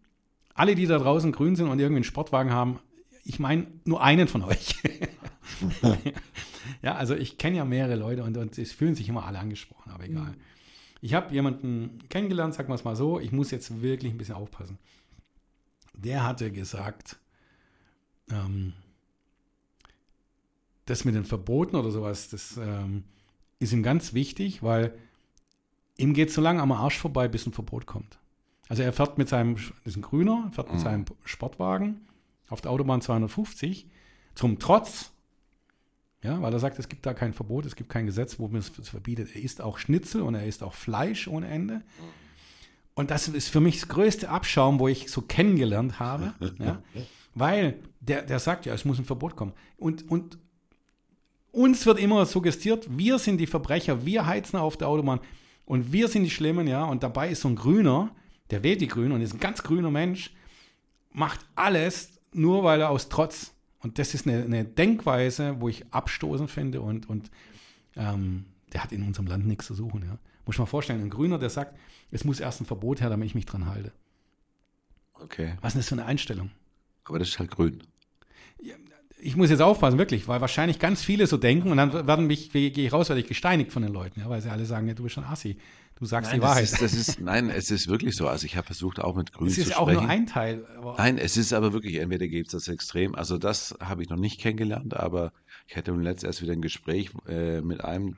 [0.55, 2.79] Alle, die da draußen grün sind und irgendwie einen Sportwagen haben,
[3.23, 4.75] ich meine nur einen von euch.
[6.81, 9.91] ja, also ich kenne ja mehrere Leute und, und es fühlen sich immer alle angesprochen,
[9.91, 10.35] aber egal.
[11.01, 14.35] Ich habe jemanden kennengelernt, sagen wir es mal so, ich muss jetzt wirklich ein bisschen
[14.35, 14.77] aufpassen.
[15.93, 17.17] Der hatte gesagt,
[18.29, 18.73] ähm,
[20.85, 23.03] das mit den Verboten oder sowas, das ähm,
[23.59, 24.93] ist ihm ganz wichtig, weil
[25.97, 28.17] ihm geht so lange am Arsch vorbei, bis ein Verbot kommt.
[28.67, 30.83] Also er fährt mit seinem, das ist ein Grüner, fährt mit Mhm.
[30.83, 32.01] seinem Sportwagen
[32.49, 33.87] auf der Autobahn 250
[34.35, 35.11] zum Trotz,
[36.21, 38.59] ja, weil er sagt, es gibt da kein Verbot, es gibt kein Gesetz, wo man
[38.59, 39.35] es verbietet.
[39.35, 41.81] Er isst auch Schnitzel und er isst auch Fleisch ohne Ende.
[42.93, 46.33] Und das ist für mich das größte Abschaum, wo ich so kennengelernt habe.
[46.59, 46.81] ja,
[47.35, 49.53] weil der, der sagt ja, es muss ein Verbot kommen.
[49.77, 50.37] Und, und
[51.51, 55.21] uns wird immer suggestiert, wir sind die Verbrecher, wir heizen auf der Autobahn
[55.65, 56.83] und wir sind die Schlimmen, ja.
[56.83, 58.11] Und dabei ist so ein Grüner,
[58.49, 60.33] der wählt die Grünen und ist ein ganz grüner Mensch,
[61.11, 63.53] macht alles nur, weil er aus Trotz.
[63.79, 67.31] Und das ist eine, eine Denkweise, wo ich abstoßend finde und, und
[67.95, 70.17] ähm, der hat in unserem Land nichts zu suchen, ja.
[70.45, 71.77] Muss ich mal vorstellen, ein Grüner, der sagt,
[72.09, 73.91] es muss erst ein Verbot her, damit ich mich dran halte.
[75.13, 75.53] Okay.
[75.61, 76.49] Was ist das für eine Einstellung?
[77.03, 77.83] Aber das ist halt grün.
[79.21, 82.51] Ich muss jetzt aufpassen, wirklich, weil wahrscheinlich ganz viele so denken und dann werden mich,
[82.51, 84.93] gehe ich raus, werde ich gesteinigt von den Leuten, ja, weil sie alle sagen, ja,
[84.93, 85.57] du bist schon Assi.
[85.99, 86.63] Du sagst nein, die Wahrheit.
[86.63, 88.29] Ist, ist, nein, es ist wirklich so.
[88.29, 89.81] Also ich habe versucht, auch mit Grün es zu ist sprechen.
[89.81, 90.65] auch nur ein Teil.
[90.97, 93.15] nein, es ist aber wirklich, entweder gibt es das Extrem.
[93.15, 95.33] Also das habe ich noch nicht kennengelernt, aber
[95.67, 98.15] ich hatte letzt erst wieder ein Gespräch äh, mit einem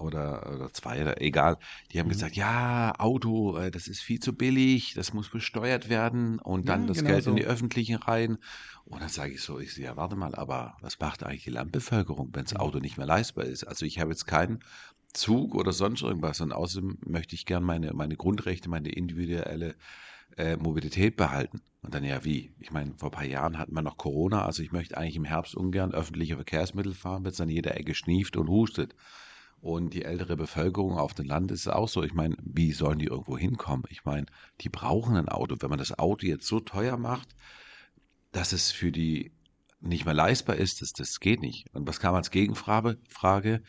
[0.00, 1.58] oder, oder zwei, oder egal.
[1.92, 2.08] Die haben Mhm.
[2.08, 6.86] gesagt, ja, Auto, äh, das ist viel zu billig, das muss besteuert werden und dann
[6.86, 7.30] Ja, das genau Geld so.
[7.30, 8.38] in die öffentlichen rein.
[8.84, 11.50] Und dann sage ich so, ich sehe, ja, warte mal, aber was macht eigentlich die
[11.50, 12.56] Landbevölkerung, wenn das Mhm.
[12.56, 13.64] Auto nicht mehr leistbar ist?
[13.64, 14.60] Also ich habe jetzt keinen
[15.14, 19.76] Zug oder sonst irgendwas und außerdem möchte ich gern meine, meine Grundrechte, meine individuelle
[20.36, 21.60] äh, Mobilität behalten.
[21.82, 22.54] Und dann ja, wie?
[22.58, 25.24] Ich meine, vor ein paar Jahren hatten wir noch Corona, also ich möchte eigentlich im
[25.24, 28.94] Herbst ungern öffentliche Verkehrsmittel fahren, wenn es an jeder Ecke schnieft und hustet.
[29.60, 32.02] Und die ältere Bevölkerung auf dem Land ist auch so.
[32.02, 33.84] Ich meine, wie sollen die irgendwo hinkommen?
[33.90, 34.26] Ich meine,
[34.60, 35.56] die brauchen ein Auto.
[35.58, 37.34] Wenn man das Auto jetzt so teuer macht,
[38.32, 39.32] dass es für die
[39.80, 41.66] nicht mehr leistbar ist, das, das geht nicht.
[41.74, 42.98] Und was kam als Gegenfrage?
[43.08, 43.62] Frage,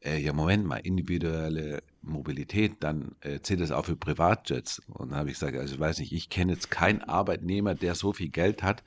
[0.00, 4.80] äh, ja, Moment mal, individuelle Mobilität, dann äh, zählt das auch für Privatjets.
[4.88, 7.94] Und dann habe ich gesagt, also ich weiß nicht, ich kenne jetzt keinen Arbeitnehmer, der
[7.94, 8.82] so viel Geld hat,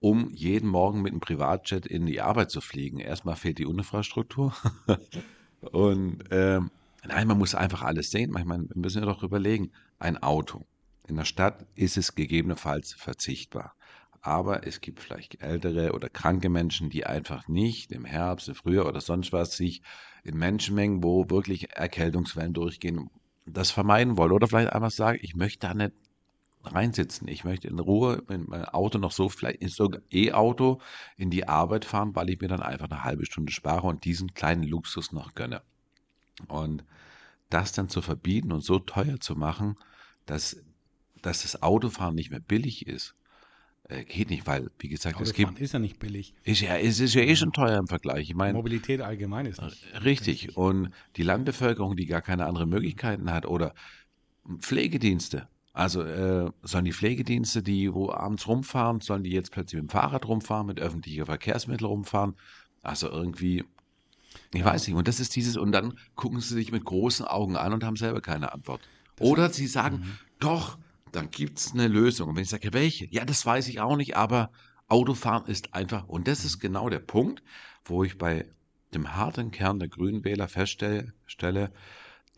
[0.00, 2.98] um jeden Morgen mit einem Privatjet in die Arbeit zu fliegen.
[2.98, 4.54] Erstmal fehlt die Infrastruktur.
[5.72, 6.70] Und ähm,
[7.04, 8.32] nein, man muss einfach alles sehen.
[8.32, 10.66] Wir müssen ja doch überlegen, ein Auto.
[11.08, 13.74] In der Stadt ist es gegebenenfalls verzichtbar.
[14.20, 18.86] Aber es gibt vielleicht ältere oder kranke Menschen, die einfach nicht im Herbst, im Frühjahr
[18.86, 19.82] oder sonst was sich
[20.24, 23.08] in Menschenmengen, wo wirklich Erkältungswellen durchgehen,
[23.46, 24.32] das vermeiden wollen.
[24.32, 25.92] Oder vielleicht einfach sagen, ich möchte da nicht
[26.66, 27.28] reinsitzen.
[27.28, 30.80] Ich möchte in Ruhe mit meinem Auto noch so, vielleicht ist sogar E-Auto
[31.16, 34.34] in die Arbeit fahren, weil ich mir dann einfach eine halbe Stunde spare und diesen
[34.34, 35.62] kleinen Luxus noch gönne.
[36.48, 36.84] Und
[37.50, 39.76] das dann zu verbieten und so teuer zu machen,
[40.26, 40.62] dass,
[41.22, 43.14] dass das Autofahren nicht mehr billig ist,
[43.88, 46.34] äh, geht nicht, weil, wie gesagt, es gibt, ist ja nicht billig.
[46.42, 48.28] ist ja, es ist ja eh schon teuer im Vergleich.
[48.28, 49.86] Ich meine, Mobilität allgemein ist nicht.
[50.04, 50.56] Richtig.
[50.56, 53.74] Und die Landbevölkerung, die gar keine anderen Möglichkeiten hat, oder
[54.58, 55.48] Pflegedienste.
[55.76, 59.92] Also äh, sollen die Pflegedienste, die wo abends rumfahren, sollen die jetzt plötzlich mit dem
[59.92, 62.34] Fahrrad rumfahren, mit öffentlichen Verkehrsmitteln rumfahren?
[62.80, 63.62] Also irgendwie,
[64.54, 64.96] ich weiß nicht.
[64.96, 67.96] Und das ist dieses, und dann gucken sie sich mit großen Augen an und haben
[67.96, 68.80] selber keine Antwort.
[69.20, 70.78] Oder sie sagen, doch,
[71.12, 72.30] dann gibt's eine Lösung.
[72.30, 73.06] Und wenn ich sage, welche?
[73.10, 74.52] Ja, das weiß ich auch nicht, aber
[74.88, 77.42] Autofahren ist einfach, und das ist genau der Punkt,
[77.84, 78.46] wo ich bei
[78.94, 81.70] dem harten Kern der Grünen Wähler feststelle, stelle,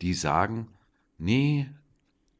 [0.01, 0.67] die sagen,
[1.17, 1.69] nee,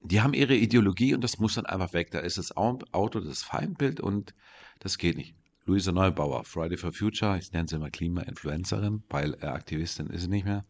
[0.02, 2.12] die haben ihre Ideologie und das muss dann einfach weg.
[2.12, 4.34] Da ist das Au- Auto das Feindbild und
[4.80, 5.36] das geht nicht.
[5.66, 10.28] Luisa Neubauer, Friday for Future, ich nenne sie immer Klima-Influencerin, weil äh, Aktivistin ist sie
[10.30, 10.66] nicht mehr.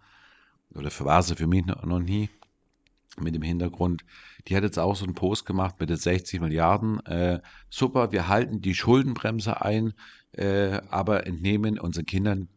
[0.75, 2.29] Oder für war sie für mich noch, nie.
[3.19, 4.03] Mit dem Hintergrund,
[4.47, 6.99] die hat jetzt auch so einen Post gemacht mit den 60 Milliarden.
[7.05, 9.93] Äh, super, wir halten die Schuldenbremse ein,
[10.33, 12.47] äh, aber entnehmen unseren Kindern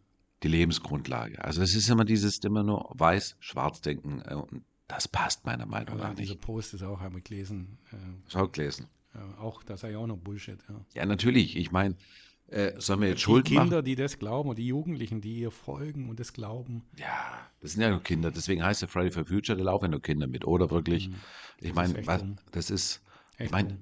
[0.42, 1.42] die Lebensgrundlage.
[1.42, 4.62] Also es ist immer dieses immer nur weiß-schwarz-denken äh, und
[4.94, 6.42] das passt meiner Meinung nach dieser nicht.
[6.42, 7.78] Post ist auch einmal gelesen.
[7.92, 7.96] Äh,
[8.28, 8.88] Schau gelesen.
[9.14, 10.59] äh, auch, das sei ja auch noch Bullshit.
[10.68, 10.85] Ja.
[10.94, 11.57] Ja, natürlich.
[11.57, 11.96] Ich meine,
[12.48, 13.85] äh, sollen wir jetzt Die Schulden Kinder, machen?
[13.85, 16.83] die das glauben und die Jugendlichen, die ihr folgen und das glauben.
[16.98, 18.31] Ja, das sind ja nur Kinder.
[18.31, 20.44] Deswegen heißt der Friday for Future, da laufen ja nur Kinder mit.
[20.46, 21.14] Oder wirklich, Mhm.
[21.61, 23.00] ich meine, das ist,
[23.38, 23.78] ich meine.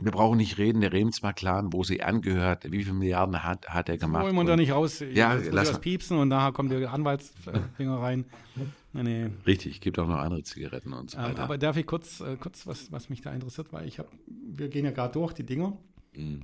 [0.00, 3.98] Wir brauchen nicht reden, der Remsmar-Clan, wo sie angehört, wie viele Milliarden hat, hat er
[3.98, 4.24] gemacht.
[4.24, 5.00] Wollen wir da nicht raus?
[5.12, 5.78] Ja, lass das mal.
[5.80, 8.24] piepsen und nachher kommen die Anwaltsdinger rein.
[8.92, 9.28] Nee.
[9.46, 11.42] Richtig, gibt auch noch andere Zigaretten und so Ähm, weiter.
[11.42, 14.68] aber darf ich kurz, äh, kurz was, was mich da interessiert, weil ich habe, wir
[14.68, 15.76] gehen ja gerade durch die Dinger.
[16.16, 16.38] Mm,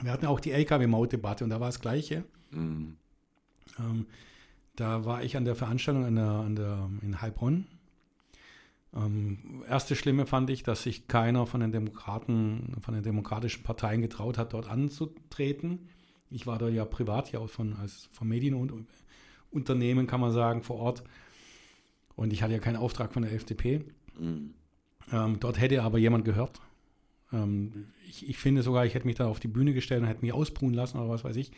[0.00, 2.24] Wir hatten auch die LKW-Maut-Debatte und da war das Gleiche.
[2.52, 2.92] mm,
[3.78, 4.06] Ähm,
[4.76, 7.66] da war ich an der Veranstaltung an der, an der, in Heilbronn.
[8.94, 14.02] Ähm, erste Schlimme fand ich, dass sich keiner von den Demokraten, von den demokratischen Parteien
[14.02, 15.88] getraut hat, dort anzutreten.
[16.30, 20.76] Ich war da ja privat, ja auch von, als vom Medienunternehmen, kann man sagen, vor
[20.76, 21.04] Ort.
[22.16, 23.84] Und ich hatte ja keinen Auftrag von der FDP.
[24.18, 24.54] mm.
[25.12, 26.62] Ähm, dort hätte aber jemand gehört.
[27.32, 30.22] Ähm, ich, ich finde sogar, ich hätte mich da auf die Bühne gestellt und hätte
[30.22, 31.52] mich ausbrühen lassen oder was weiß ich.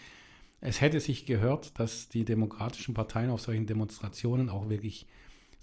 [0.61, 5.07] Es hätte sich gehört, dass die demokratischen Parteien auf solchen Demonstrationen auch wirklich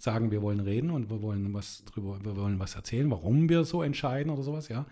[0.04, 3.64] sagen, wir wollen reden und wir wollen was drüber, wir wollen was erzählen, warum wir
[3.64, 4.86] so entscheiden oder sowas, ja.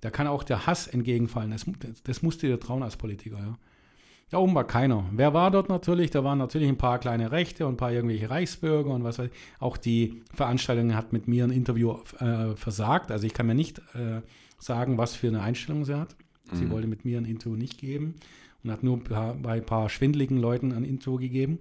[0.00, 1.50] Da kann auch der Hass entgegenfallen.
[1.50, 1.66] Das,
[2.04, 3.58] das musst du dir trauen als Politiker, ja.
[4.30, 5.06] Da oben war keiner.
[5.12, 6.10] Wer war dort natürlich?
[6.10, 9.26] Da waren natürlich ein paar kleine Rechte und ein paar irgendwelche Reichsbürger und was weiß
[9.26, 9.32] ich.
[9.58, 13.10] Auch die Veranstaltung hat mit mir ein Interview äh, versagt.
[13.10, 14.20] Also ich kann mir nicht äh,
[14.58, 16.14] sagen, was für eine Einstellung sie hat.
[16.52, 16.70] Sie mhm.
[16.70, 18.16] wollte mit mir ein Interview nicht geben
[18.62, 21.60] und hat nur bei ein paar schwindeligen Leuten ein Interview gegeben.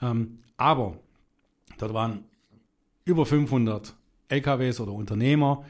[0.00, 0.98] Ähm, aber
[1.78, 2.24] dort waren
[3.04, 3.94] über 500
[4.28, 5.64] LKWs oder Unternehmer.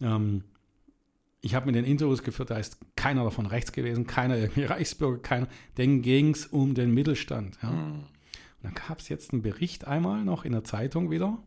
[0.00, 0.44] Ähm,
[1.40, 5.18] ich habe mit den Interviews geführt, da ist keiner davon rechts gewesen, keiner irgendwie Reichsbürger,
[5.18, 5.48] keiner.
[5.76, 7.58] Denen ging es um den Mittelstand.
[7.62, 7.70] Ja.
[7.70, 7.92] Mhm.
[7.92, 11.38] Und dann gab es jetzt einen Bericht einmal noch in der Zeitung wieder,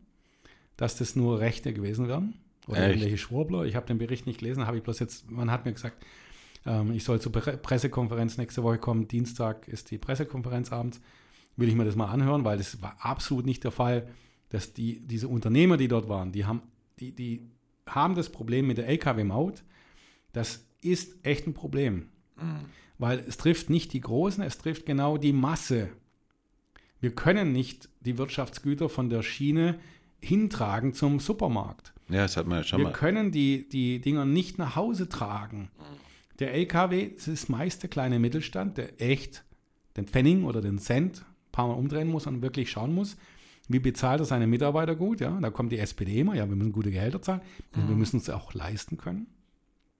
[0.76, 2.34] dass das nur Rechte gewesen wären.
[2.66, 2.90] Oder Echt?
[2.90, 3.64] irgendwelche Schwurbler.
[3.64, 6.02] Ich habe den Bericht nicht gelesen, habe ich bloß jetzt, man hat mir gesagt,
[6.64, 9.08] ähm, ich soll zur Pre Pressekonferenz nächste Woche kommen.
[9.08, 11.00] Dienstag ist die Pressekonferenz abends.
[11.56, 14.08] Will ich mir das mal anhören, weil das war absolut nicht der Fall,
[14.48, 16.62] dass die, diese Unternehmer, die dort waren, die haben,
[16.98, 17.42] die, die
[17.86, 19.62] haben das Problem mit der Lkw-Maut,
[20.32, 22.08] das ist echt ein Problem.
[22.36, 22.66] Mhm.
[22.98, 25.88] Weil es trifft nicht die Großen, es trifft genau die Masse.
[27.00, 29.78] Wir können nicht die Wirtschaftsgüter von der Schiene
[30.20, 31.92] hintragen zum Supermarkt.
[32.08, 32.92] Ja, das hat man ja schon Wir mal.
[32.92, 35.70] können die, die Dinger nicht nach Hause tragen.
[36.38, 39.44] Der LKW, das ist meist der kleine Mittelstand, der echt
[39.96, 43.16] den Pfennig oder den Cent paar Mal umdrehen muss und wirklich schauen muss,
[43.68, 45.20] wie bezahlt er seine Mitarbeiter gut.
[45.20, 47.42] Ja, da kommt die SPD immer, ja, wir müssen gute Gehälter zahlen,
[47.74, 47.88] mhm.
[47.88, 49.26] wir müssen es auch leisten können.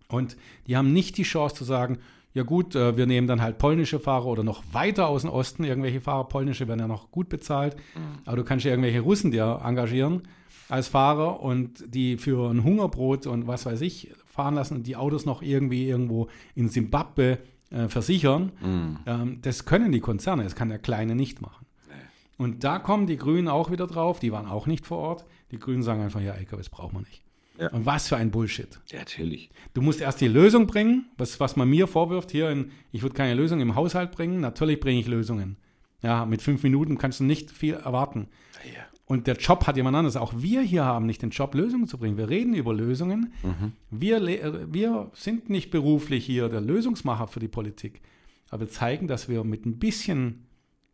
[0.09, 0.37] Und
[0.67, 1.99] die haben nicht die Chance zu sagen,
[2.35, 5.65] ja gut, äh, wir nehmen dann halt polnische Fahrer oder noch weiter aus dem Osten,
[5.65, 8.19] irgendwelche Fahrer, polnische werden ja noch gut bezahlt, mhm.
[8.25, 10.23] aber du kannst ja irgendwelche Russen dir engagieren
[10.69, 14.97] als Fahrer und die für ein Hungerbrot und was weiß ich fahren lassen und die
[14.97, 17.39] Autos noch irgendwie irgendwo in Simbabwe
[17.73, 18.53] äh, versichern.
[18.61, 18.99] Mhm.
[19.07, 21.67] Ähm, das können die Konzerne, das kann der Kleine nicht machen.
[21.89, 21.95] Nee.
[22.37, 25.25] Und da kommen die Grünen auch wieder drauf, die waren auch nicht vor Ort.
[25.51, 27.23] Die Grünen sagen einfach, ja, LKWs brauchen wir nicht.
[27.59, 27.69] Ja.
[27.71, 28.81] Und was für ein Bullshit.
[28.91, 29.51] Ja, natürlich.
[29.75, 33.15] Du musst erst die Lösung bringen, was, was man mir vorwirft hier, in, ich würde
[33.15, 34.41] keine Lösung im Haushalt bringen.
[34.41, 35.59] Natürlich bringe ich Lösungen.
[36.03, 38.29] Ja, mit fünf Minuten kannst du nicht viel erwarten.
[38.65, 38.83] Ja.
[39.13, 40.17] Und der Job hat jemand anderes.
[40.17, 42.17] Auch wir hier haben nicht den Job, Lösungen zu bringen.
[42.17, 43.35] Wir reden über Lösungen.
[43.43, 43.73] Mhm.
[43.91, 48.01] Wir, wir sind nicht beruflich hier der Lösungsmacher für die Politik.
[48.49, 50.47] Aber wir zeigen, dass wir mit ein bisschen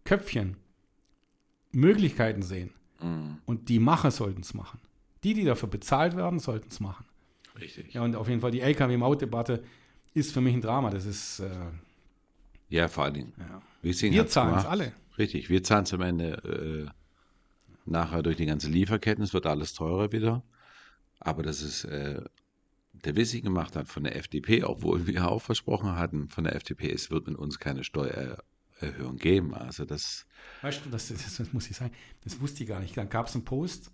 [0.03, 0.57] Köpfchen
[1.71, 2.73] Möglichkeiten sehen.
[3.01, 3.39] Mhm.
[3.47, 4.81] Und die Macher sollten es machen.
[5.23, 7.07] Die, die dafür bezahlt werden, sollten es machen.
[7.61, 7.95] Richtig.
[7.95, 9.63] Ja, und auf jeden Fall die LKW-Maut-Debatte
[10.13, 10.91] ist für mich ein Drama.
[10.91, 11.39] Das ist.
[11.39, 11.51] Äh,
[12.69, 13.33] ja, vor allen Dingen.
[13.39, 13.63] Ja.
[13.81, 14.93] Wir zahlen es alle.
[15.19, 16.99] Richtig, wir zahlen es am Ende äh,
[17.91, 19.25] nachher durch die ganze Lieferketten.
[19.25, 20.43] Es wird alles teurer wieder.
[21.21, 22.23] Aber das ist äh,
[22.93, 26.91] der Wissing gemacht hat von der FDP, obwohl wir auch versprochen hatten, von der FDP,
[26.93, 29.55] es wird mit uns keine Steuererhöhung geben.
[29.55, 30.27] Also das.
[30.63, 31.93] Weißt du, das, das, das muss ich sagen,
[32.25, 32.97] das wusste ich gar nicht.
[32.97, 33.91] Dann gab es einen Post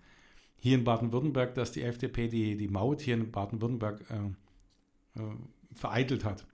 [0.57, 5.37] hier in Baden-Württemberg, dass die FDP die, die Maut hier in Baden-Württemberg äh, äh,
[5.75, 6.47] vereitelt hat.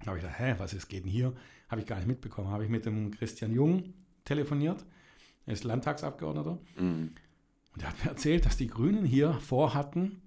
[0.00, 1.34] Da habe ich gedacht, hä, was ist, geht denn hier?
[1.68, 2.48] Habe ich gar nicht mitbekommen.
[2.48, 4.84] Habe ich mit dem Christian Jung telefoniert.
[5.46, 6.58] Er ist Landtagsabgeordneter.
[6.78, 7.10] Mhm.
[7.74, 10.22] Und er hat mir erzählt, dass die Grünen hier vorhatten,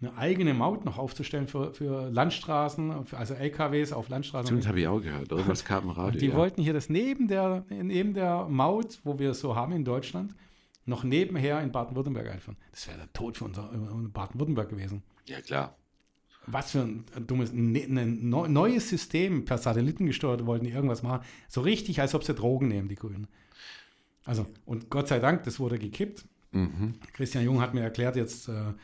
[0.00, 4.46] eine eigene Maut noch aufzustellen für, für Landstraßen, also LKWs auf Landstraßen.
[4.46, 5.30] Stimmt, habe ich auch gehört.
[5.32, 6.12] Irgendwas kam im Radio.
[6.12, 6.36] Und die ja.
[6.36, 10.34] wollten hier das neben der, neben der Maut, wo wir es so haben in Deutschland,
[10.84, 12.56] noch nebenher in Baden-Württemberg einführen.
[12.70, 15.02] Das wäre der Tod für unser Baden-Württemberg gewesen.
[15.26, 15.76] Ja, klar.
[16.46, 21.26] Was für ein dummes, ne, ein neues System per Satelliten gesteuert wollten die irgendwas machen.
[21.48, 23.26] So richtig, als ob sie Drogen nehmen, die Grünen.
[24.28, 26.26] Also, und Gott sei Dank, das wurde gekippt.
[26.50, 26.96] Mhm.
[27.14, 28.74] Christian Jung hat mir erklärt jetzt, äh,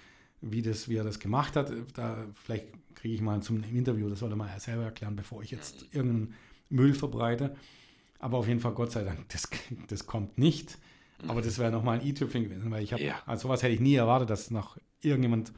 [0.40, 1.70] wie, das, wie er das gemacht hat.
[1.92, 5.50] Da, vielleicht kriege ich mal zum Interview, das soll er mal selber erklären, bevor ich
[5.50, 6.34] jetzt irgendeinen
[6.70, 7.54] Müll verbreite.
[8.20, 9.50] Aber auf jeden Fall, Gott sei Dank, das,
[9.88, 10.78] das kommt nicht.
[11.28, 13.16] Aber das wäre nochmal ein i-Tüpfchen gewesen, weil ich habe, ja.
[13.26, 15.52] also sowas hätte ich nie erwartet, dass noch irgendjemand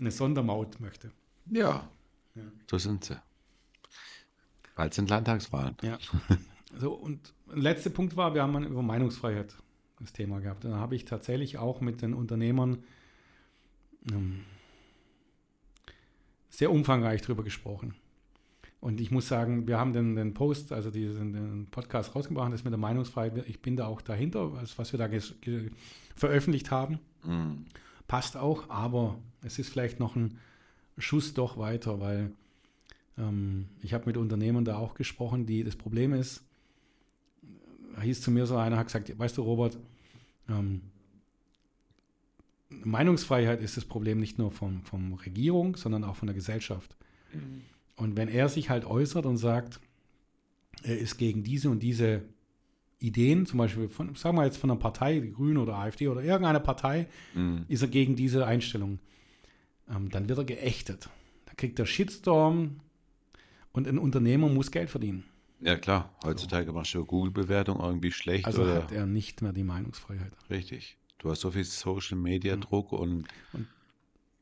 [0.00, 1.12] eine Sondermaut möchte.
[1.50, 1.90] Ja,
[2.34, 2.42] ja.
[2.70, 3.20] so sind sie.
[4.76, 5.76] Bald sind Landtagswahlen.
[5.82, 5.98] Ja.
[6.74, 9.54] So, und letzter Punkt war, wir haben über Meinungsfreiheit
[10.00, 10.64] das Thema gehabt.
[10.64, 12.82] Da habe ich tatsächlich auch mit den Unternehmern
[14.10, 14.40] ähm,
[16.48, 17.94] sehr umfangreich drüber gesprochen.
[18.80, 22.64] Und ich muss sagen, wir haben den, den Post, also diesen den Podcast rausgebracht, das
[22.64, 23.48] mit der Meinungsfreiheit.
[23.48, 25.08] Ich bin da auch dahinter, was wir da
[26.16, 26.98] veröffentlicht haben.
[27.24, 27.66] Mhm.
[28.08, 30.38] Passt auch, aber es ist vielleicht noch ein
[30.98, 32.32] Schuss doch weiter, weil
[33.16, 36.44] ähm, ich habe mit Unternehmern da auch gesprochen, die das Problem ist,
[38.00, 39.78] hieß zu mir so einer, hat gesagt, weißt du Robert,
[40.48, 40.82] ähm,
[42.70, 46.96] Meinungsfreiheit ist das Problem nicht nur von, von Regierung, sondern auch von der Gesellschaft.
[47.32, 47.62] Mhm.
[47.96, 49.80] Und wenn er sich halt äußert und sagt,
[50.82, 52.22] er ist gegen diese und diese
[52.98, 56.22] Ideen, zum Beispiel von, sagen wir jetzt von einer Partei, die Grünen oder AfD oder
[56.22, 57.64] irgendeine Partei, Mhm.
[57.68, 58.98] ist er gegen diese Einstellung.
[59.90, 61.10] Ähm, dann wird er geächtet.
[61.46, 62.80] Da kriegt er Shitstorm
[63.72, 65.24] und ein Unternehmer muss Geld verdienen.
[65.62, 66.10] Ja, klar.
[66.24, 70.32] Heutzutage machst du Google-Bewertung irgendwie schlecht Also oder hat er nicht mehr die Meinungsfreiheit.
[70.50, 70.96] richtig.
[71.18, 73.28] Du hast so viel Social-Media-Druck und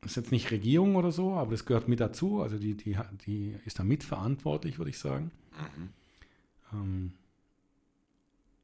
[0.00, 2.40] Das ist jetzt nicht Regierung oder so, aber das gehört mit dazu.
[2.40, 2.96] Also die, die,
[3.26, 5.30] die ist da mitverantwortlich, würde ich sagen.
[6.72, 7.12] Ähm,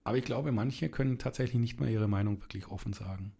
[0.02, 3.32] aber ich glaube, manche können tatsächlich nicht mehr ihre Meinung wirklich offen sagen.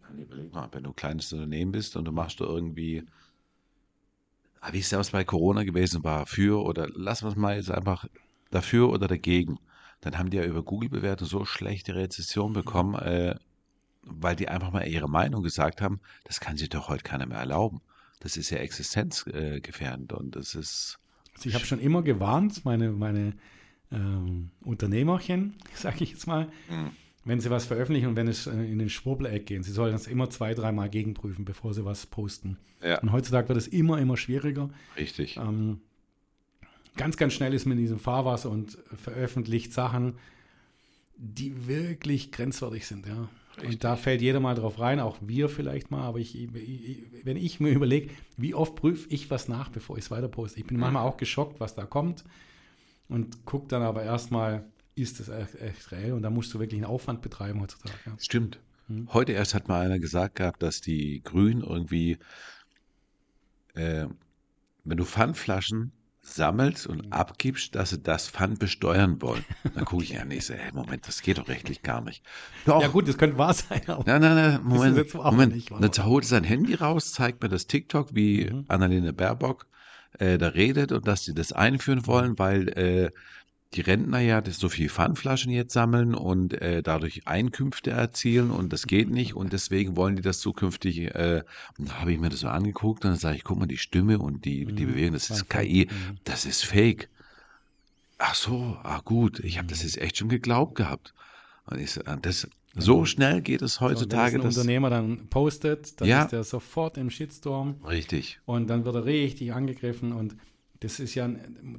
[0.71, 3.03] Wenn du ein kleines Unternehmen bist und du machst da irgendwie,
[4.59, 7.71] ah, wie es damals bei Corona gewesen war, für oder lassen wir es mal jetzt
[7.71, 8.05] einfach
[8.51, 9.59] dafür oder dagegen,
[10.01, 13.35] dann haben die ja über Google-Bewertung so schlechte Rezession bekommen, äh,
[14.03, 17.39] weil die einfach mal ihre Meinung gesagt haben, das kann sich doch heute keiner mehr
[17.39, 17.81] erlauben.
[18.19, 20.97] Das ist ja existenzgefährdend äh, gefährdend und das ist,
[21.35, 23.33] Also ich habe schon immer gewarnt, meine, meine
[23.91, 26.47] ähm, Unternehmerchen, sage ich jetzt mal,
[27.25, 30.07] wenn sie was veröffentlichen und wenn es äh, in den Schwurbeleck gehen, sie sollen das
[30.07, 32.57] immer zwei, dreimal gegenprüfen, bevor sie was posten.
[32.81, 34.69] ja, Und heutzutage wird es immer, immer schwieriger.
[34.95, 35.37] richtig.
[35.37, 35.81] Ähm,
[36.97, 40.15] ganz, ganz schnell ist man in diesem Fahrwasser und veröffentlicht Sachen,
[41.17, 43.29] die wirklich grenzwertig sind, ja.
[43.57, 43.73] Richtig.
[43.73, 46.49] Und da fällt jeder mal drauf rein, auch wir vielleicht mal, aber ich, ich
[47.23, 50.59] wenn ich mir überlege, wie oft prüfe ich was nach, bevor ich es weiter poste.
[50.59, 52.23] Ich bin manchmal auch geschockt, was da kommt
[53.09, 56.13] und gucke dann aber erstmal, ist das echt, echt reell?
[56.13, 57.97] Und da musst du wirklich einen Aufwand betreiben heutzutage.
[58.05, 58.13] Ja.
[58.19, 58.59] Stimmt.
[58.89, 59.11] Hm.
[59.13, 62.19] Heute erst hat mal einer gesagt gehabt, dass die Grünen irgendwie,
[63.73, 64.05] äh,
[64.83, 65.93] wenn du Pfandflaschen
[66.27, 69.43] sammelst und abgibst, dass sie das Pfand besteuern wollen.
[69.75, 72.23] Dann gucke ich an, ich so, hey, Moment, das geht doch rechtlich gar nicht.
[72.65, 72.81] Doch.
[72.81, 75.55] ja gut, das könnte wahr sein, Nein, nein, nein, Moment, Moment.
[75.55, 75.79] nicht wahr.
[75.81, 78.65] Dann holt sein Handy raus, zeigt mir das TikTok, wie Mhm.
[78.67, 79.67] Annalena Baerbock
[80.19, 82.07] äh, da redet und dass sie das einführen Mhm.
[82.07, 83.11] wollen, weil äh,
[83.73, 88.71] die Rentner ja das so viel Pfandflaschen jetzt sammeln und äh, dadurch Einkünfte erzielen und
[88.71, 90.99] das geht nicht und deswegen wollen die das zukünftig.
[91.15, 91.43] Äh,
[91.77, 93.77] und da habe ich mir das so angeguckt und dann sage ich, guck mal, die
[93.77, 94.91] Stimme und die, die Mhm.
[94.91, 95.49] Bewegung, das ist.
[95.49, 96.17] KI, Mhm.
[96.23, 97.09] das ist Fake.
[98.19, 101.13] Ach so, ah gut, ich habe das jetzt echt schon geglaubt gehabt.
[101.65, 104.33] Und ich so, das, so schnell geht es So, heutzutage.
[104.33, 106.23] wenn das ein dass- Unternehmer dann postet, dann Ja.
[106.23, 107.75] ist er sofort im Shitstorm.
[107.87, 108.39] Richtig.
[108.45, 110.35] Und dann wird er richtig angegriffen und
[110.79, 111.29] das ist ja,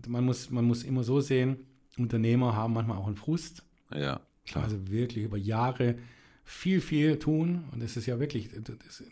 [0.07, 1.57] man muss, man muss immer so sehen,
[1.99, 4.65] Unternehmer haben manchmal auch einen Frust, Ja, klar.
[4.65, 5.97] also wirklich über Jahre
[6.45, 9.05] viel, viel tun und es ist ja wirklich, das,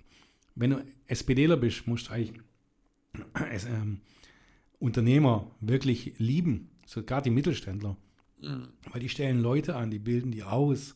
[0.55, 2.41] wenn du SPDler bist, musst du eigentlich
[3.53, 4.01] es, ähm,
[4.79, 7.97] Unternehmer wirklich lieben, sogar die Mittelständler,
[8.93, 10.95] weil die stellen Leute an, die bilden die aus,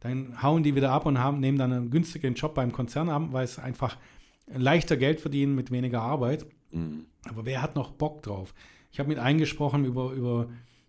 [0.00, 3.28] dann hauen die wieder ab und haben, nehmen dann einen günstigen Job beim Konzern ab,
[3.32, 3.98] weil es einfach
[4.46, 6.46] leichter Geld verdienen mit weniger Arbeit.
[6.72, 7.04] Mhm.
[7.28, 8.54] Aber wer hat noch Bock drauf?
[8.90, 10.48] Ich habe mit eingesprochen über, über,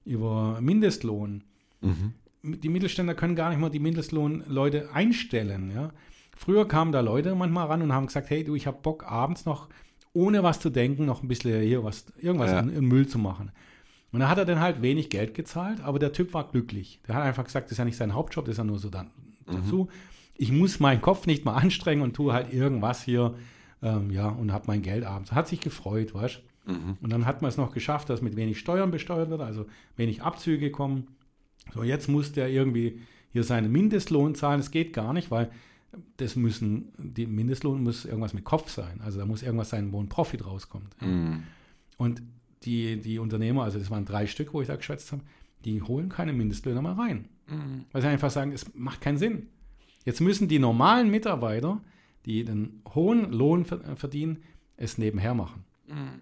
[0.09, 1.43] über Mindestlohn.
[1.81, 2.13] Mhm.
[2.43, 5.71] Die Mittelständler können gar nicht mal die Mindestlohnleute einstellen.
[5.73, 5.91] Ja?
[6.35, 9.45] Früher kamen da Leute manchmal ran und haben gesagt, hey du, ich habe Bock abends
[9.45, 9.67] noch,
[10.13, 12.59] ohne was zu denken, noch ein bisschen hier was, irgendwas Ja.
[12.61, 13.51] in, in Müll zu machen.
[14.11, 16.99] Und da hat er dann halt wenig Geld gezahlt, aber der Typ war glücklich.
[17.07, 18.89] Der hat einfach gesagt, das ist ja nicht sein Hauptjob, das ist ja nur so
[18.89, 19.11] dann
[19.45, 19.87] dazu.
[20.35, 23.35] Ich muss meinen Kopf nicht mal anstrengen und tue halt irgendwas hier,
[23.83, 25.31] ähm, ja, und habe mein Geld abends.
[25.33, 26.97] Hat sich gefreut, weißt Mhm.
[27.01, 29.65] und dann hat man es noch geschafft, dass mit wenig Steuern besteuert wird, also
[29.97, 31.07] wenig Abzüge kommen.
[31.73, 33.01] So, jetzt muss der irgendwie
[33.31, 34.59] hier seinen Mindestlohn zahlen.
[34.59, 35.51] Das geht gar nicht, weil
[36.17, 39.01] das müssen, die Mindestlohn muss irgendwas mit Kopf sein.
[39.01, 40.95] Also da muss irgendwas sein, wo ein Profit rauskommt.
[41.01, 41.43] Mhm.
[41.97, 42.21] Und
[42.63, 45.23] die, die Unternehmer, also das waren drei Stück, wo ich da geschätzt habe,
[45.65, 47.27] die holen keine Mindestlöhne mehr rein.
[47.47, 47.85] Mhm.
[47.91, 49.47] Weil sie einfach sagen, es macht keinen Sinn.
[50.05, 51.81] Jetzt müssen die normalen Mitarbeiter,
[52.25, 54.39] die den hohen Lohn ver- verdienen,
[54.77, 55.63] es nebenher machen.
[55.87, 56.21] Mhm.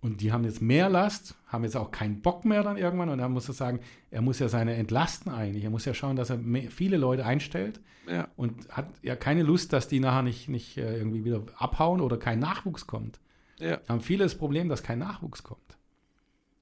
[0.00, 3.08] Und die haben jetzt mehr Last, haben jetzt auch keinen Bock mehr dann irgendwann.
[3.08, 3.80] Und dann muss er sagen,
[4.12, 5.64] er muss ja seine entlasten eigentlich.
[5.64, 8.28] Er muss ja schauen, dass er mehr, viele Leute einstellt Ja.
[8.36, 12.16] und hat ja keine Lust, dass die nachher nicht, nicht äh, irgendwie wieder abhauen oder
[12.16, 13.18] kein Nachwuchs kommt.
[13.58, 13.78] Ja.
[13.78, 15.76] Da haben viele das Problem, dass kein Nachwuchs kommt.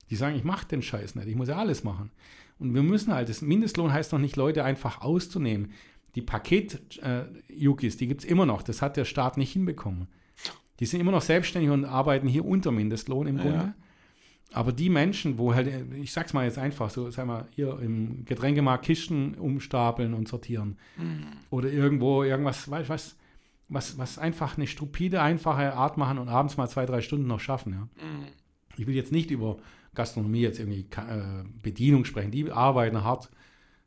[0.09, 2.11] Die sagen, ich mache den Scheiß nicht, ich muss ja alles machen.
[2.59, 5.73] Und wir müssen halt, das Mindestlohn heißt noch nicht, Leute einfach auszunehmen.
[6.15, 8.63] Die Paket-Jukis, die gibt es immer noch.
[8.63, 10.09] Das hat der Staat nicht hinbekommen.
[10.81, 13.43] Die sind immer noch selbstständig und arbeiten hier unter Mindestlohn im Ja.
[13.43, 13.75] Grunde.
[14.53, 18.25] Aber die Menschen, wo halt, ich sag's mal jetzt einfach so, sag mal, hier im
[18.25, 20.79] Getränkemarkt Kisten umstapeln und sortieren.
[21.51, 23.17] Oder irgendwo irgendwas, weißt was,
[23.69, 27.41] was, was einfach eine stupide, einfache Art machen und abends mal zwei, drei Stunden noch
[27.41, 27.73] schaffen.
[27.73, 27.89] Ja.
[28.77, 29.57] Ich will jetzt nicht über
[29.95, 32.31] Gastronomie jetzt irgendwie äh, Bedienung sprechen.
[32.31, 33.31] Die arbeiten hart,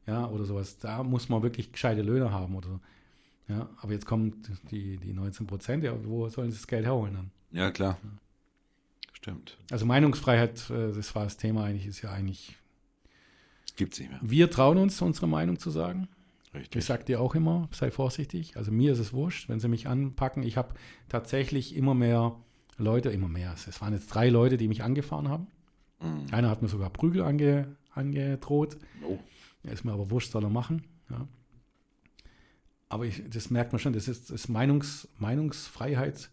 [0.07, 0.77] ja, oder sowas.
[0.77, 2.79] Da muss man wirklich gescheite Löhne haben oder so.
[3.49, 7.15] Ja, aber jetzt kommen die, die 19 Prozent, ja, wo sollen sie das Geld herholen
[7.15, 7.31] dann?
[7.51, 7.97] Ja, klar.
[9.11, 9.57] Stimmt.
[9.71, 12.55] Also Meinungsfreiheit, äh, das war das Thema eigentlich, ist ja eigentlich
[13.75, 14.19] Gibt's nicht mehr.
[14.21, 16.09] Wir trauen uns, unsere Meinung zu sagen.
[16.53, 16.79] Richtig.
[16.79, 18.57] Ich sage dir auch immer, sei vorsichtig.
[18.57, 20.43] Also mir ist es wurscht, wenn sie mich anpacken.
[20.43, 20.73] Ich habe
[21.07, 22.35] tatsächlich immer mehr
[22.77, 23.53] Leute, immer mehr.
[23.53, 25.47] Es waren jetzt drei Leute, die mich angefahren haben.
[26.01, 26.25] Mhm.
[26.33, 28.77] Einer hat mir sogar Prügel ange, angedroht.
[29.03, 29.17] Oh.
[29.63, 30.83] Ja, ist mir aber wurscht, soll er machen.
[31.09, 31.27] Ja.
[32.89, 36.29] Aber ich, das merkt man schon, das ist das Meinungs, Meinungsfreiheit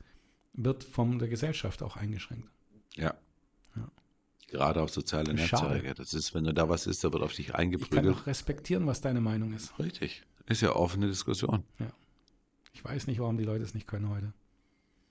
[0.55, 2.49] wird von der Gesellschaft auch eingeschränkt.
[2.95, 3.15] Ja.
[3.77, 3.91] Ja.
[4.49, 5.35] Gerade auf soziale.
[5.35, 5.95] Netzwerke.
[5.95, 8.17] Das ist, wenn du da was ist, da wird auf dich Ich kann eingeprügelt.
[8.17, 9.79] auch respektieren, was deine Meinung ist.
[9.79, 10.23] Richtig.
[10.47, 11.63] Ist ja offene Diskussion.
[12.73, 14.33] Ich weiß nicht, warum die Leute es nicht können heute.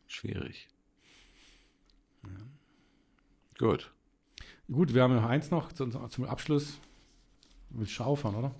[0.08, 0.68] Schwierig.
[3.60, 3.92] Gut.
[4.72, 6.80] Gut, wir haben noch eins noch zum, zum Abschluss.
[7.70, 8.56] Willst du aufhören, oder?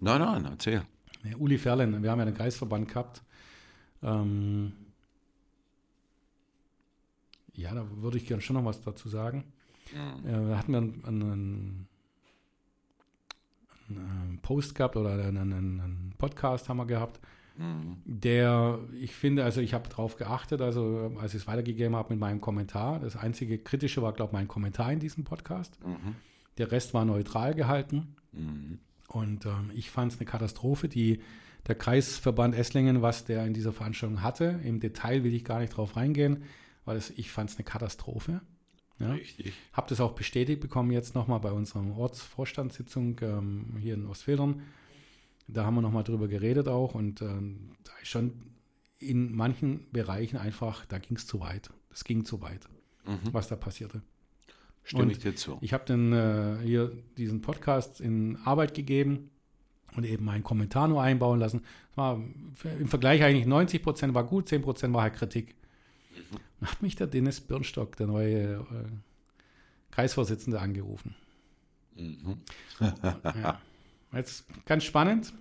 [0.00, 0.86] Nein, nein, erzähl.
[1.22, 3.22] Nee, Uli Ferlen, wir haben ja den Kreisverband gehabt.
[4.02, 4.72] Ähm,
[7.54, 9.44] ja, da würde ich gerne schon noch was dazu sagen.
[10.24, 11.88] Äh, da hatten wir einen, einen,
[13.88, 17.20] einen Post gehabt oder einen, einen, einen Podcast haben wir gehabt,
[17.58, 17.98] Mhm.
[18.06, 22.18] der, ich finde, also ich habe darauf geachtet, also als ich es weitergegeben habe mit
[22.18, 22.98] meinem Kommentar.
[23.00, 25.78] Das einzige Kritische war, glaube ich, mein Kommentar in diesem Podcast.
[25.84, 26.14] Mhm.
[26.58, 28.16] Der Rest war neutral gehalten.
[29.12, 31.20] Und ähm, ich fand es eine Katastrophe, die
[31.66, 34.60] der Kreisverband Esslingen, was der in dieser Veranstaltung hatte.
[34.64, 36.44] Im Detail will ich gar nicht drauf reingehen,
[36.84, 38.40] weil es, ich fand es eine Katastrophe.
[38.98, 39.12] Ja.
[39.12, 39.52] Richtig.
[39.72, 44.62] Habe das auch bestätigt bekommen jetzt nochmal bei unserer Ortsvorstandssitzung ähm, hier in Ostfildern.
[45.48, 48.32] Da haben wir nochmal drüber geredet auch und ähm, da ist schon
[48.98, 51.70] in manchen Bereichen einfach, da ging es zu weit.
[51.92, 52.68] Es ging zu weit,
[53.04, 53.32] Mhm.
[53.32, 54.02] was da passierte.
[54.84, 55.58] Stimme Und ich dir zu.
[55.60, 59.30] Ich habe dann äh, hier diesen Podcast in Arbeit gegeben
[59.94, 61.62] und eben meinen Kommentar nur einbauen lassen.
[61.94, 62.20] War
[62.78, 65.54] im Vergleich eigentlich 90 Prozent war gut, 10 Prozent war halt Kritik.
[66.60, 68.64] Dann hat mich der Dennis Birnstock, der neue äh,
[69.90, 71.14] Kreisvorsitzende, angerufen.
[71.96, 72.38] Mhm.
[72.80, 73.60] Ja.
[74.12, 75.32] Jetzt ganz spannend.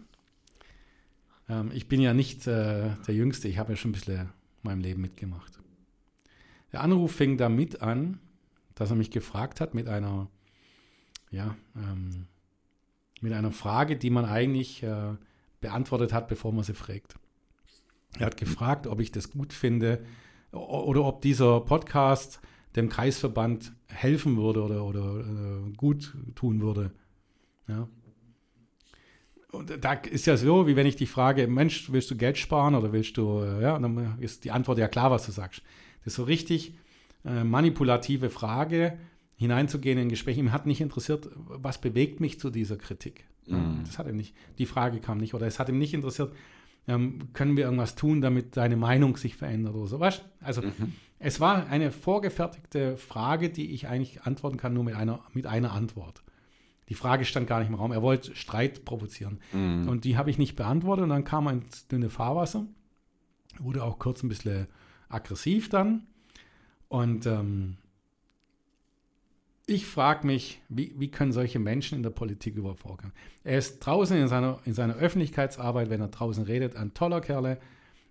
[1.50, 4.30] Ähm, ich bin ja nicht äh, der Jüngste, ich habe ja schon ein bisschen in
[4.64, 5.60] meinem Leben mitgemacht.
[6.72, 8.20] Der Anruf fing damit an,
[8.82, 10.27] dass er mich gefragt hat mit einer,
[11.29, 12.25] ja, ähm,
[13.21, 15.13] mit einer Frage, die man eigentlich äh,
[15.59, 17.19] beantwortet hat, bevor man sie fragt.
[18.17, 20.03] Er hat gefragt, ob ich das gut finde
[20.51, 22.41] oder ob dieser Podcast
[22.75, 26.91] dem Kreisverband helfen würde oder, oder äh, gut tun würde.
[27.67, 27.88] Ja.
[29.51, 32.73] Und da ist ja so, wie wenn ich dich frage, Mensch, willst du Geld sparen
[32.73, 35.61] oder willst du, äh, ja, dann ist die Antwort ja klar, was du sagst.
[35.99, 36.73] Das ist so richtig
[37.26, 38.97] äh, manipulative Frage,
[39.36, 40.38] hineinzugehen in ein Gespräch.
[40.38, 43.26] Ihm hat nicht interessiert, was bewegt mich zu dieser Kritik.
[43.47, 43.82] Mhm.
[43.86, 46.34] Das hat ihm nicht, die Frage kam nicht, oder es hat ihm nicht interessiert,
[46.88, 49.99] ähm, können wir irgendwas tun, damit deine Meinung sich verändert oder so.
[49.99, 50.24] Weißt?
[50.41, 50.93] Also Mhm.
[51.19, 55.72] es war eine vorgefertigte Frage, die ich eigentlich antworten kann, nur mit einer, mit einer
[55.74, 56.24] Antwort.
[56.89, 57.91] Die Frage stand gar nicht im Raum.
[57.93, 59.39] Er wollte Streit provozieren.
[59.53, 59.88] Mhm.
[59.88, 61.03] Und die habe ich nicht beantwortet.
[61.03, 62.65] Und dann kam er ins dünne Fahrwasser.
[63.59, 64.67] Wurde auch kurz ein bisschen
[65.07, 66.07] aggressiv dann.
[66.92, 67.78] Und ähm,
[69.66, 73.14] ich frage mich, wie, wie können solche Menschen in der Politik überhaupt vorgehen?
[73.46, 77.60] Er ist draußen in seiner, in seiner Öffentlichkeitsarbeit, wenn er draußen redet, ein toller Kerle.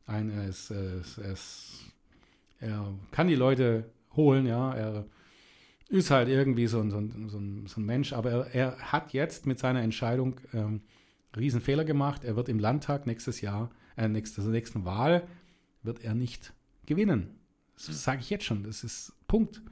[0.07, 1.93] Ein, er, ist, er, ist, er, ist,
[2.59, 3.85] er kann die Leute
[4.17, 4.73] holen, ja.
[4.73, 5.05] Er
[5.91, 8.15] ist halt irgendwie so ein, so ein, so ein, so ein Mensch.
[8.15, 10.81] Aber er, er hat jetzt mit seiner Entscheidung ähm,
[11.37, 12.25] Riesenfehler gemacht.
[12.25, 13.69] Er wird im Landtag nächstes Jahr,
[13.99, 15.29] äh, nächste, zur nächsten Wahl,
[15.83, 16.55] wird er nicht
[16.87, 17.40] gewinnen.
[17.87, 18.63] Das sage ich jetzt schon.
[18.65, 19.63] Das ist Punkt.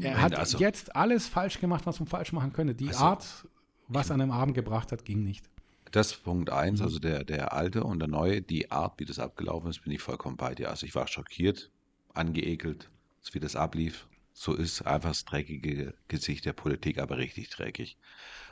[0.00, 2.74] Er hat also, jetzt alles falsch gemacht, was man falsch machen könnte.
[2.74, 3.48] Die Also- Art,
[3.88, 5.48] was an dem Abend gebracht hat, ging nicht.
[5.90, 6.86] das ist Punkt eins, Mhm.
[6.86, 10.00] also der, der alte und der neue, die Art, wie das abgelaufen ist, bin ich
[10.00, 10.70] vollkommen bei dir.
[10.70, 11.70] Also ich war schockiert,
[12.14, 12.88] angeekelt,
[13.32, 14.06] wie das ablief.
[14.32, 17.98] So ist einfach das dreckige Gesicht der Politik, aber richtig dreckig.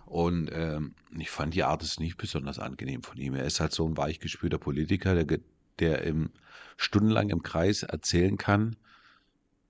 [0.04, 3.34] Und ähm, ich fand die Art ist nicht besonders angenehm von ihm.
[3.34, 5.38] Er ist halt so ein weichgespülter Politiker, der,
[5.80, 6.30] der im,
[6.76, 8.76] stundenlang im Kreis erzählen kann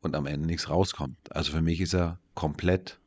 [0.00, 1.16] und am Ende nichts rauskommt.
[1.30, 2.98] Also für mich ist er komplett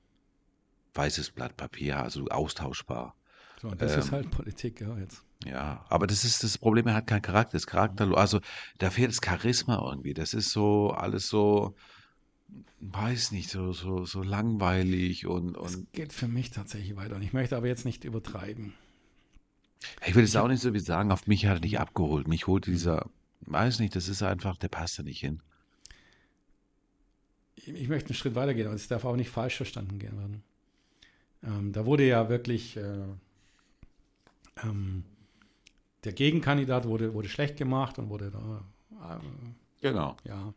[0.93, 3.15] weißes Blatt Papier, also austauschbar.
[3.61, 5.23] So, und das Ähm, ist halt Politik, ja, jetzt.
[5.45, 8.39] Ja, aber das ist das Problem, er hat keinen Charakter, das Charakter, also
[8.77, 10.13] da fehlt das Charisma irgendwie.
[10.13, 11.75] Das ist so alles so,
[12.81, 17.15] weiß nicht, so, so, so langweilig und, Es und geht für mich tatsächlich weiter.
[17.15, 18.73] Und ich möchte aber jetzt nicht übertreiben.
[20.05, 22.27] Ich will es auch nicht so wie sagen, auf mich hat er nicht abgeholt.
[22.27, 23.09] Mich holt dieser,
[23.41, 25.41] weiß nicht, das ist einfach, der passt da nicht hin.
[27.55, 30.43] Ich, möchte einen Schritt weiter gehen, aber es darf auch nicht falsch verstanden gehen werden.
[31.43, 33.05] Ähm, da wurde ja wirklich äh,
[34.63, 35.03] ähm,
[36.03, 39.19] der Gegenkandidat wurde, wurde schlecht gemacht und wurde da, äh,
[39.81, 40.17] Genau.
[40.25, 40.53] ja.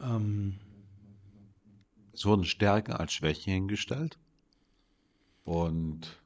[0.00, 0.58] Ähm,
[2.12, 4.18] Es wurden Stärken als Schwächen hingestellt.
[5.44, 6.21] Und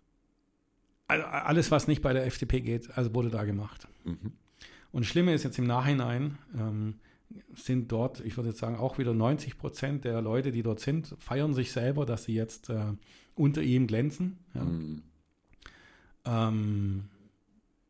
[1.09, 3.87] alles, was nicht bei der FDP geht, also wurde da gemacht.
[4.05, 4.33] mhm.
[4.93, 6.95] Und das Schlimme ist jetzt im Nachhinein, ähm,
[7.55, 11.15] sind dort, ich würde jetzt sagen, auch wieder 90 Prozent der Leute, die dort sind,
[11.19, 12.93] feiern sich selber, dass sie jetzt äh,
[13.35, 14.39] unter ihm glänzen.
[14.55, 14.65] Ja.
[14.65, 15.03] Mhm.
[16.25, 17.05] Ähm,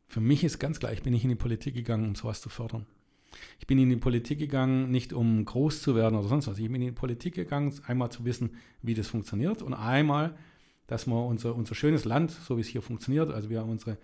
[0.09, 2.49] für mich ist ganz klar, ich bin nicht in die Politik gegangen, um sowas zu
[2.49, 2.87] fördern.
[3.59, 6.59] Ich bin in die Politik gegangen, nicht um groß zu werden oder sonst was.
[6.59, 8.51] Ich bin in die Politik gegangen, einmal zu wissen,
[8.83, 10.37] wie das funktioniert und einmal,
[10.87, 13.99] dass wir unser, unser schönes Land, so wie es hier funktioniert, also wir unsere,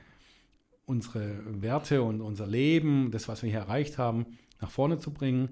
[0.84, 4.26] unsere Werte und unser Leben, das, was wir hier erreicht haben,
[4.60, 5.50] nach vorne zu bringen.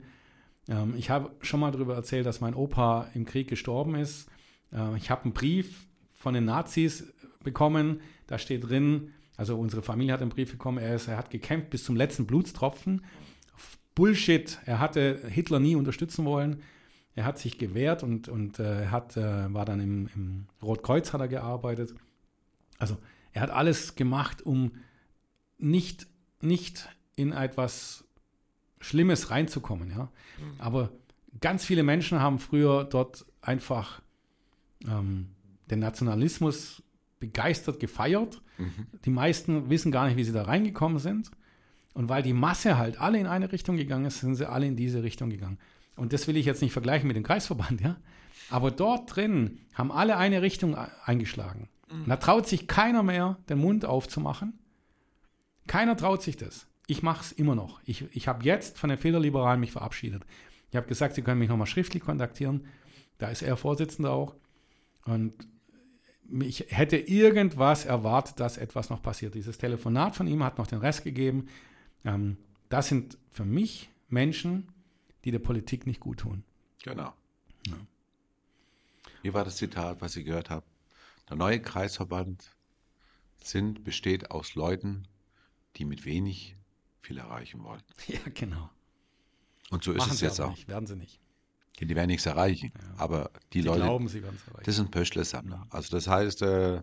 [0.69, 4.29] Ähm, ich habe schon mal darüber erzählt, dass mein Opa im Krieg gestorben ist.
[4.73, 7.13] Äh, ich habe einen Brief von den Nazis
[7.43, 11.31] bekommen, da steht drin, also unsere Familie hat einen Brief bekommen, er, ist, er hat
[11.31, 13.03] gekämpft bis zum letzten Blutstropfen.
[13.95, 16.63] Bullshit, er hatte Hitler nie unterstützen wollen.
[17.21, 21.21] Er hat sich gewehrt und, und äh, hat, äh, war dann im, im Rotkreuz hat
[21.21, 21.95] er gearbeitet.
[22.79, 22.97] Also
[23.33, 24.73] er hat alles gemacht, um
[25.59, 26.07] nicht,
[26.41, 28.05] nicht in etwas
[28.81, 29.91] Schlimmes reinzukommen.
[29.91, 30.11] Ja?
[30.57, 30.93] Aber
[31.43, 34.01] ganz viele Menschen haben früher dort einfach
[34.89, 35.29] ähm,
[35.71, 36.83] den Nationalismus
[37.19, 38.41] begeistert gefeiert.
[39.05, 41.31] Die meisten wissen gar nicht, wie sie da reingekommen sind.
[41.93, 44.77] Und weil die Masse halt alle in eine Richtung gegangen ist, sind sie alle in
[44.77, 45.59] diese Richtung gegangen.
[45.97, 47.97] Und das will ich jetzt nicht vergleichen mit dem Kreisverband, ja.
[48.49, 51.69] Aber dort drin haben alle eine Richtung e- eingeschlagen.
[51.91, 54.59] Und da traut sich keiner mehr, den Mund aufzumachen.
[55.67, 56.67] Keiner traut sich das.
[56.87, 57.81] Ich mache es immer noch.
[57.85, 60.25] Ich, ich habe jetzt von den Federliberalen mich verabschiedet.
[60.71, 62.67] Ich habe gesagt, sie können mich nochmal schriftlich kontaktieren.
[63.19, 64.35] Da ist er Vorsitzender auch.
[65.05, 65.35] Und
[66.41, 69.35] ich hätte irgendwas erwartet, dass etwas noch passiert.
[69.35, 71.49] Dieses Telefonat von ihm hat noch den Rest gegeben.
[72.05, 72.37] Ähm,
[72.69, 74.69] das sind für mich Menschen,
[75.25, 76.45] die der Politik nicht gut tun.
[76.83, 77.13] Genau.
[77.67, 77.77] Ja.
[79.23, 80.65] Hier war das Zitat, was ich gehört habe.
[81.29, 82.51] Der neue Kreisverband
[83.43, 85.07] sind, besteht aus Leuten,
[85.77, 86.57] die mit wenig
[87.03, 87.83] viel erreichen wollen.
[88.07, 88.71] Ja, genau.
[89.71, 90.51] Und so ist Machen es sie jetzt auch.
[90.51, 91.21] nicht, werden sie nicht.
[91.79, 92.73] Die werden nichts erreichen.
[92.77, 92.95] Ja.
[92.99, 94.65] Aber die Sie Leute, glauben, sie werden es erreichen.
[94.67, 95.67] das sind Pöschle-Sammler.
[95.71, 96.83] Also das heißt, äh,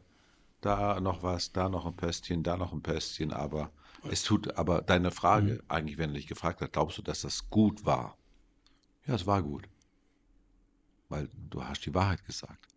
[0.61, 3.69] da noch was, da noch ein Pöstchen, da noch ein Pöstchen, aber
[4.09, 5.61] es tut, aber deine Frage, Mhm.
[5.67, 8.16] eigentlich, wenn er dich gefragt hat, glaubst du, dass das gut war?
[9.07, 9.67] Ja, es war gut.
[11.09, 12.67] Weil du hast die Wahrheit gesagt.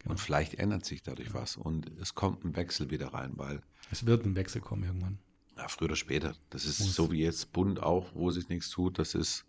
[0.00, 0.12] Genau.
[0.12, 4.04] Und vielleicht ändert sich dadurch was und es kommt ein Wechsel wieder rein, weil Es
[4.04, 5.18] wird ein Wechsel kommen irgendwann.
[5.56, 6.94] ja, früher oder später, das ist Muss.
[6.96, 9.44] so wie jetzt Bund auch, wo sich nichts tut, das ist,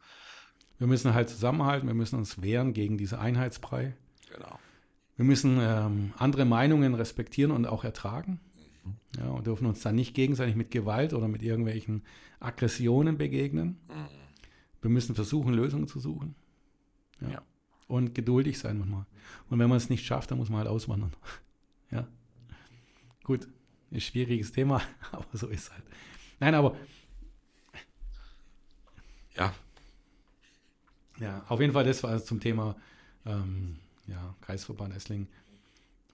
[0.78, 3.96] Wir müssen halt zusammenhalten, wir müssen uns wehren gegen diese Einheitsbrei.
[4.32, 4.60] genau.
[5.16, 8.40] Wir müssen ähm, andere Meinungen respektieren und auch ertragen.
[8.84, 8.96] Mhm.
[9.20, 12.04] Ja, und dürfen uns dann nicht gegenseitig mit Gewalt oder mit irgendwelchen
[12.40, 13.78] Aggressionen begegnen.
[14.84, 16.36] Wir müssen versuchen, Lösungen zu suchen.
[17.22, 17.30] Ja.
[17.30, 17.42] Ja.
[17.88, 19.06] Und geduldig sein manchmal.
[19.50, 21.14] Und wenn man es nicht schafft, dann muss man halt auswandern.
[21.92, 22.08] Ja.
[23.24, 23.52] Gut, ist
[23.92, 24.82] ein schwieriges Thema,
[25.12, 25.84] aber so ist es halt.
[26.40, 26.76] Nein, aber
[29.36, 29.54] Ja,
[31.20, 32.76] ja, auf jeden Fall, das war es zum Thema
[33.26, 33.78] ähm,
[34.08, 35.28] ja, Kreisverband Essling.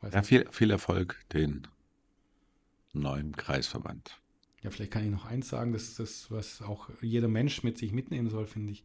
[0.01, 0.27] Weiß ja nicht.
[0.27, 1.67] viel, viel Erfolg den
[2.93, 4.19] neuen Kreisverband.
[4.63, 7.77] Ja, vielleicht kann ich noch eins sagen, das ist das, was auch jeder Mensch mit
[7.77, 8.83] sich mitnehmen soll, finde ich.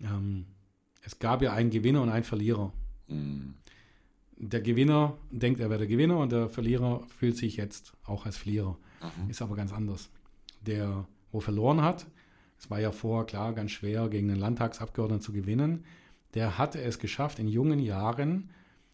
[0.00, 0.46] Ähm,
[1.02, 2.72] es gab ja einen Gewinner und einen Verlierer.
[3.08, 3.50] Mm,
[4.36, 8.36] Der Gewinner denkt, er wäre der Gewinner und der Verlierer fühlt sich jetzt auch als
[8.38, 8.76] Verlierer.
[9.02, 9.30] Mhm.
[9.30, 10.10] Ist aber ganz anders.
[10.62, 12.06] Der, wo verloren hat,
[12.58, 15.84] es war ja vorher klar ganz schwer, gegen den Landtagsabgeordneten zu gewinnen,
[16.34, 18.50] der hatte es geschafft, in jungen Jahren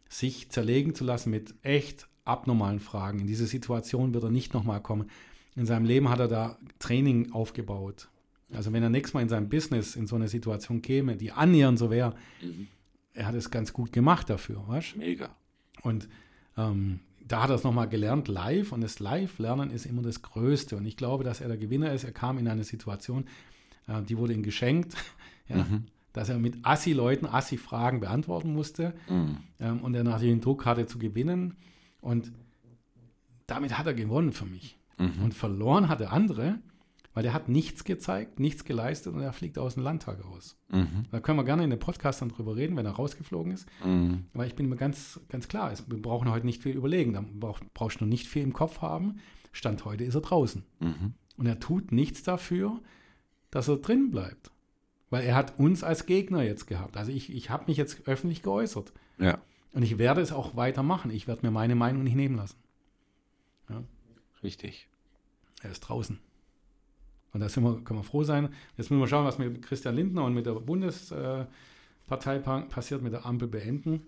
[0.09, 3.21] sich zerlegen zu lassen mit echt abnormalen Fragen.
[3.21, 5.11] In diese Situation wird er nicht nochmal kommen.
[5.57, 8.09] In seinem Leben hat er da Training aufgebaut.
[8.53, 11.79] Also wenn er nächstes Mal in seinem Business in so eine Situation käme, die annähernd
[11.79, 12.69] so wäre, Mhm.
[13.15, 14.97] er hat es ganz gut gemacht dafür, weißt?
[14.97, 15.35] Mega.
[15.83, 16.09] Und
[16.57, 18.71] ähm, da hat er es nochmal gelernt, live.
[18.73, 20.77] Und das Live-Lernen ist immer das Größte.
[20.77, 22.05] Und ich glaube, dass er der Gewinner ist.
[22.05, 23.25] Er kam in eine Situation,
[23.89, 24.95] äh, die wurde ihm geschenkt,
[25.49, 25.85] ja, Mhm.
[26.13, 28.95] dass er mit Assi-Leuten Assi-Fragen beantworten musste.
[29.09, 31.57] Mm, Ähm, und er natürlich den Druck hatte zu gewinnen.
[32.01, 32.31] Und
[33.47, 34.79] damit hat er gewonnen für mich.
[34.99, 35.25] Mhm.
[35.25, 36.59] Und verloren hatte andere,
[37.15, 40.57] weil er hat nichts gezeigt, nichts geleistet und er fliegt aus dem Landtag raus.
[40.71, 41.05] Mhm.
[41.11, 43.67] Da können wir gerne in den Podcast dann drüber reden, wenn er rausgeflogen ist.
[43.85, 44.27] Mhm.
[44.35, 47.15] Aber ich bin mir ganz, ganz klar, es, wir brauchen heute nicht viel überlegen.
[47.15, 49.17] Da brauch, brauchst du nicht viel im Kopf haben.
[49.53, 50.63] Stand heute ist er draußen.
[50.81, 51.15] Mhm.
[51.39, 52.81] Und er tut nichts dafür,
[53.51, 54.51] dass er drin bleibt.
[55.09, 56.97] Weil er hat uns als Gegner jetzt gehabt.
[56.99, 58.93] Also ich, ich habe mich jetzt öffentlich geäußert.
[59.19, 59.39] Ja,
[59.73, 61.11] Und ich werde es auch weitermachen.
[61.11, 62.57] Ich werde mir meine Meinung nicht nehmen lassen.
[64.43, 64.89] Richtig.
[65.63, 66.19] Er ist draußen.
[67.33, 68.49] Und da wir, können wir froh sein.
[68.77, 73.13] Jetzt müssen wir schauen, was mit Christian Lindner und mit der Bundespartei pa- passiert, mit
[73.13, 74.07] der Ampel beenden.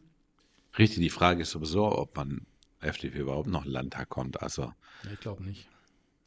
[0.78, 2.46] Richtig, die Frage ist sowieso, ob man
[2.80, 4.40] FDP überhaupt noch in den Landtag kommt.
[4.42, 4.72] Also,
[5.12, 5.68] ich glaube nicht.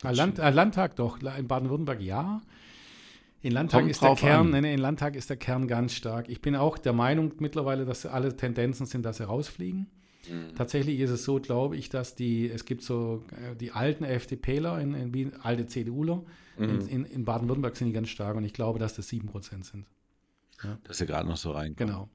[0.03, 2.41] Land, äh, Landtag doch, in Baden-Württemberg ja.
[3.43, 6.29] In Landtag ist der Kern, nee, in Landtag ist der Kern ganz stark.
[6.29, 9.87] Ich bin auch der Meinung mittlerweile, dass alle Tendenzen sind, dass sie rausfliegen.
[10.29, 10.55] Mhm.
[10.55, 14.79] Tatsächlich ist es so, glaube ich, dass die, es gibt so äh, die alten FDPler,
[14.79, 16.23] in, in, alte CDUler,
[16.57, 16.69] mhm.
[16.69, 19.85] in, in, in Baden-Württemberg sind die ganz stark und ich glaube, dass das 7% sind.
[20.63, 20.77] Ja.
[20.83, 21.75] Dass sie gerade noch so rein.
[21.75, 22.07] Genau.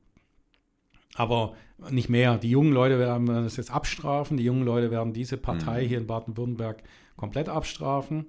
[1.15, 1.57] Aber
[1.91, 2.39] nicht mehr.
[2.39, 4.37] Die jungen Leute werden das jetzt abstrafen.
[4.37, 5.89] Die jungen Leute werden diese Partei mhm.
[5.89, 6.83] hier in Baden-Württemberg
[7.17, 8.27] komplett abstrafen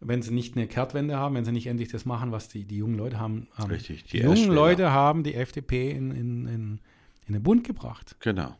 [0.00, 2.78] wenn sie nicht eine Kehrtwende haben, wenn sie nicht endlich das machen, was die, die
[2.78, 3.48] jungen Leute haben.
[3.54, 3.70] haben.
[3.70, 4.04] Richtig.
[4.04, 6.80] Die, die jungen Leute haben die FDP in, in, in,
[7.26, 8.16] in den Bund gebracht.
[8.20, 8.56] Genau.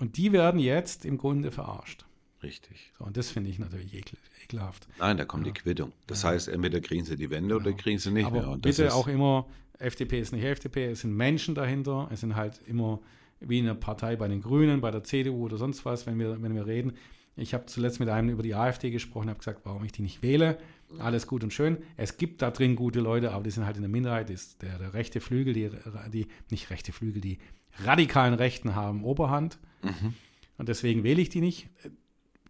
[0.00, 2.06] Und die werden jetzt im Grunde verarscht.
[2.42, 2.90] Richtig.
[2.98, 4.88] So, und das finde ich natürlich ekel, ekelhaft.
[4.98, 5.52] Nein, da kommt ja.
[5.52, 5.92] die Quittung.
[6.06, 6.30] Das ja.
[6.30, 7.68] heißt, entweder kriegen sie die Wende genau.
[7.68, 8.48] oder kriegen sie nicht Aber mehr.
[8.48, 9.46] Und bitte auch immer,
[9.78, 13.00] FDP ist nicht FDP, es sind Menschen dahinter, es sind halt immer
[13.40, 16.54] wie eine Partei bei den Grünen, bei der CDU oder sonst was, wenn wir, wenn
[16.54, 16.94] wir reden.
[17.36, 20.22] Ich habe zuletzt mit einem über die AfD gesprochen, habe gesagt, warum ich die nicht
[20.22, 20.58] wähle.
[20.98, 21.78] Alles gut und schön.
[21.96, 24.28] Es gibt da drin gute Leute, aber die sind halt in der Minderheit.
[24.28, 25.70] Ist der, der rechte Flügel, die,
[26.12, 27.38] die, nicht rechte Flügel, die
[27.84, 29.58] radikalen Rechten haben Oberhand.
[29.82, 30.14] Mhm.
[30.58, 31.68] Und deswegen wähle ich die nicht.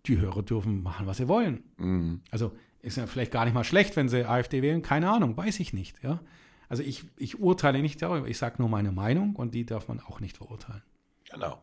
[0.07, 1.62] Die Hörer dürfen machen, was sie wollen.
[1.76, 2.22] Mhm.
[2.31, 2.53] Also
[2.83, 4.83] ist ja vielleicht gar nicht mal schlecht, wenn sie AfD wählen.
[4.83, 6.03] Keine Ahnung, weiß ich nicht.
[6.03, 6.20] Ja?
[6.68, 8.26] Also ich, ich urteile nicht darüber.
[8.26, 10.83] Ich sage nur meine Meinung und die darf man auch nicht verurteilen.
[11.31, 11.62] Genau.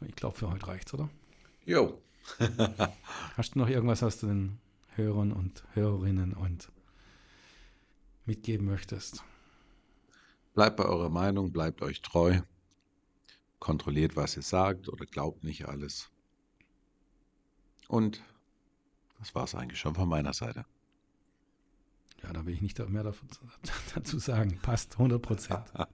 [0.00, 1.08] Ich glaube, für heute reicht's, oder?
[1.64, 2.00] Jo.
[3.36, 4.58] Hast du noch irgendwas, was du den
[4.94, 6.70] Hörern und Hörerinnen und
[8.24, 9.22] mitgeben möchtest?
[10.54, 12.40] Bleibt bei eurer Meinung, bleibt euch treu.
[13.62, 16.10] Kontrolliert, was ihr sagt oder glaubt nicht alles.
[17.86, 18.20] Und
[19.20, 20.64] das war es eigentlich schon von meiner Seite.
[22.24, 23.04] Ja, da will ich nicht mehr
[23.94, 24.58] dazu sagen.
[24.62, 25.72] Passt 100 Prozent.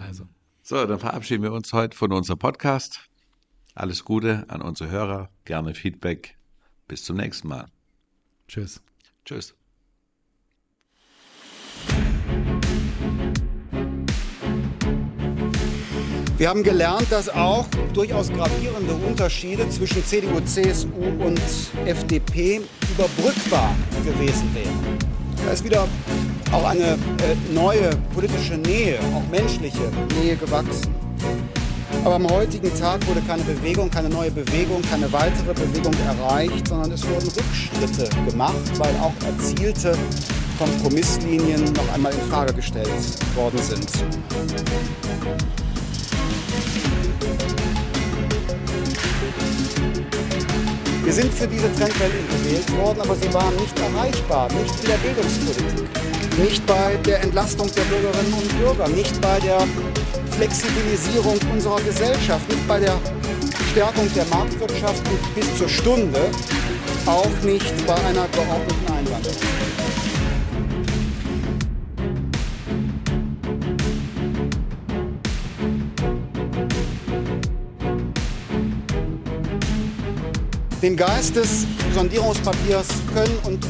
[0.00, 0.28] Also.
[0.62, 3.08] So, dann verabschieden wir uns heute von unserem Podcast.
[3.74, 6.36] Alles Gute an unsere Hörer, gerne Feedback.
[6.86, 7.66] Bis zum nächsten Mal.
[8.46, 8.82] Tschüss.
[9.24, 9.56] Tschüss.
[16.36, 20.88] Wir haben gelernt, dass auch durchaus gravierende Unterschiede zwischen CDU, CSU
[21.20, 21.40] und
[21.86, 22.60] FDP
[22.92, 23.72] überbrückbar
[24.04, 24.98] gewesen wären.
[25.46, 25.86] Da ist wieder
[26.50, 26.96] auch eine äh,
[27.54, 30.92] neue politische Nähe, auch menschliche Nähe gewachsen.
[32.04, 36.90] Aber am heutigen Tag wurde keine Bewegung, keine neue Bewegung, keine weitere Bewegung erreicht, sondern
[36.90, 39.96] es wurden Rückschritte gemacht, weil auch erzielte
[40.58, 42.88] Kompromisslinien noch einmal in Frage gestellt
[43.36, 43.88] worden sind.
[51.04, 54.96] Wir sind für diese Trendwende gewählt worden, aber sie waren nicht erreichbar, nicht in der
[54.96, 55.88] Bildungspolitik,
[56.38, 59.66] nicht bei der Entlastung der Bürgerinnen und Bürger, nicht bei der
[60.32, 62.98] Flexibilisierung unserer Gesellschaft, nicht bei der
[63.70, 65.02] Stärkung der Marktwirtschaft
[65.34, 66.20] bis zur Stunde
[67.06, 69.73] auch nicht bei einer geordneten Einwanderung.
[80.84, 83.66] Den Geist des Sondierungspapiers können und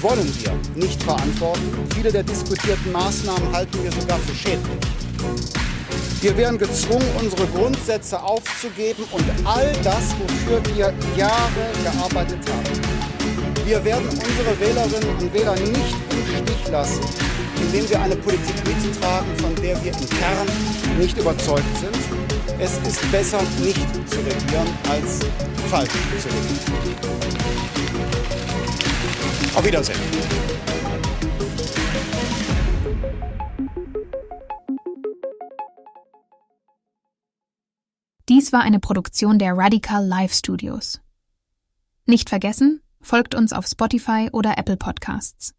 [0.00, 1.62] wollen wir nicht verantworten.
[1.94, 4.80] Viele der diskutierten Maßnahmen halten wir sogar für schädlich.
[6.20, 13.64] Wir werden gezwungen, unsere Grundsätze aufzugeben und all das, wofür wir Jahre gearbeitet haben.
[13.64, 17.04] Wir werden unsere Wählerinnen und Wähler nicht im Stich lassen,
[17.62, 20.48] indem wir eine Politik mittragen, von der wir im Kern
[20.98, 21.96] nicht überzeugt sind.
[22.58, 25.20] Es ist besser, nicht zu regieren, als
[25.68, 26.98] falsch zu regieren.
[29.54, 29.98] Auf Wiedersehen.
[38.28, 41.00] Dies war eine Produktion der Radical Live Studios.
[42.04, 45.54] Nicht vergessen, folgt uns auf Spotify oder Apple Podcasts.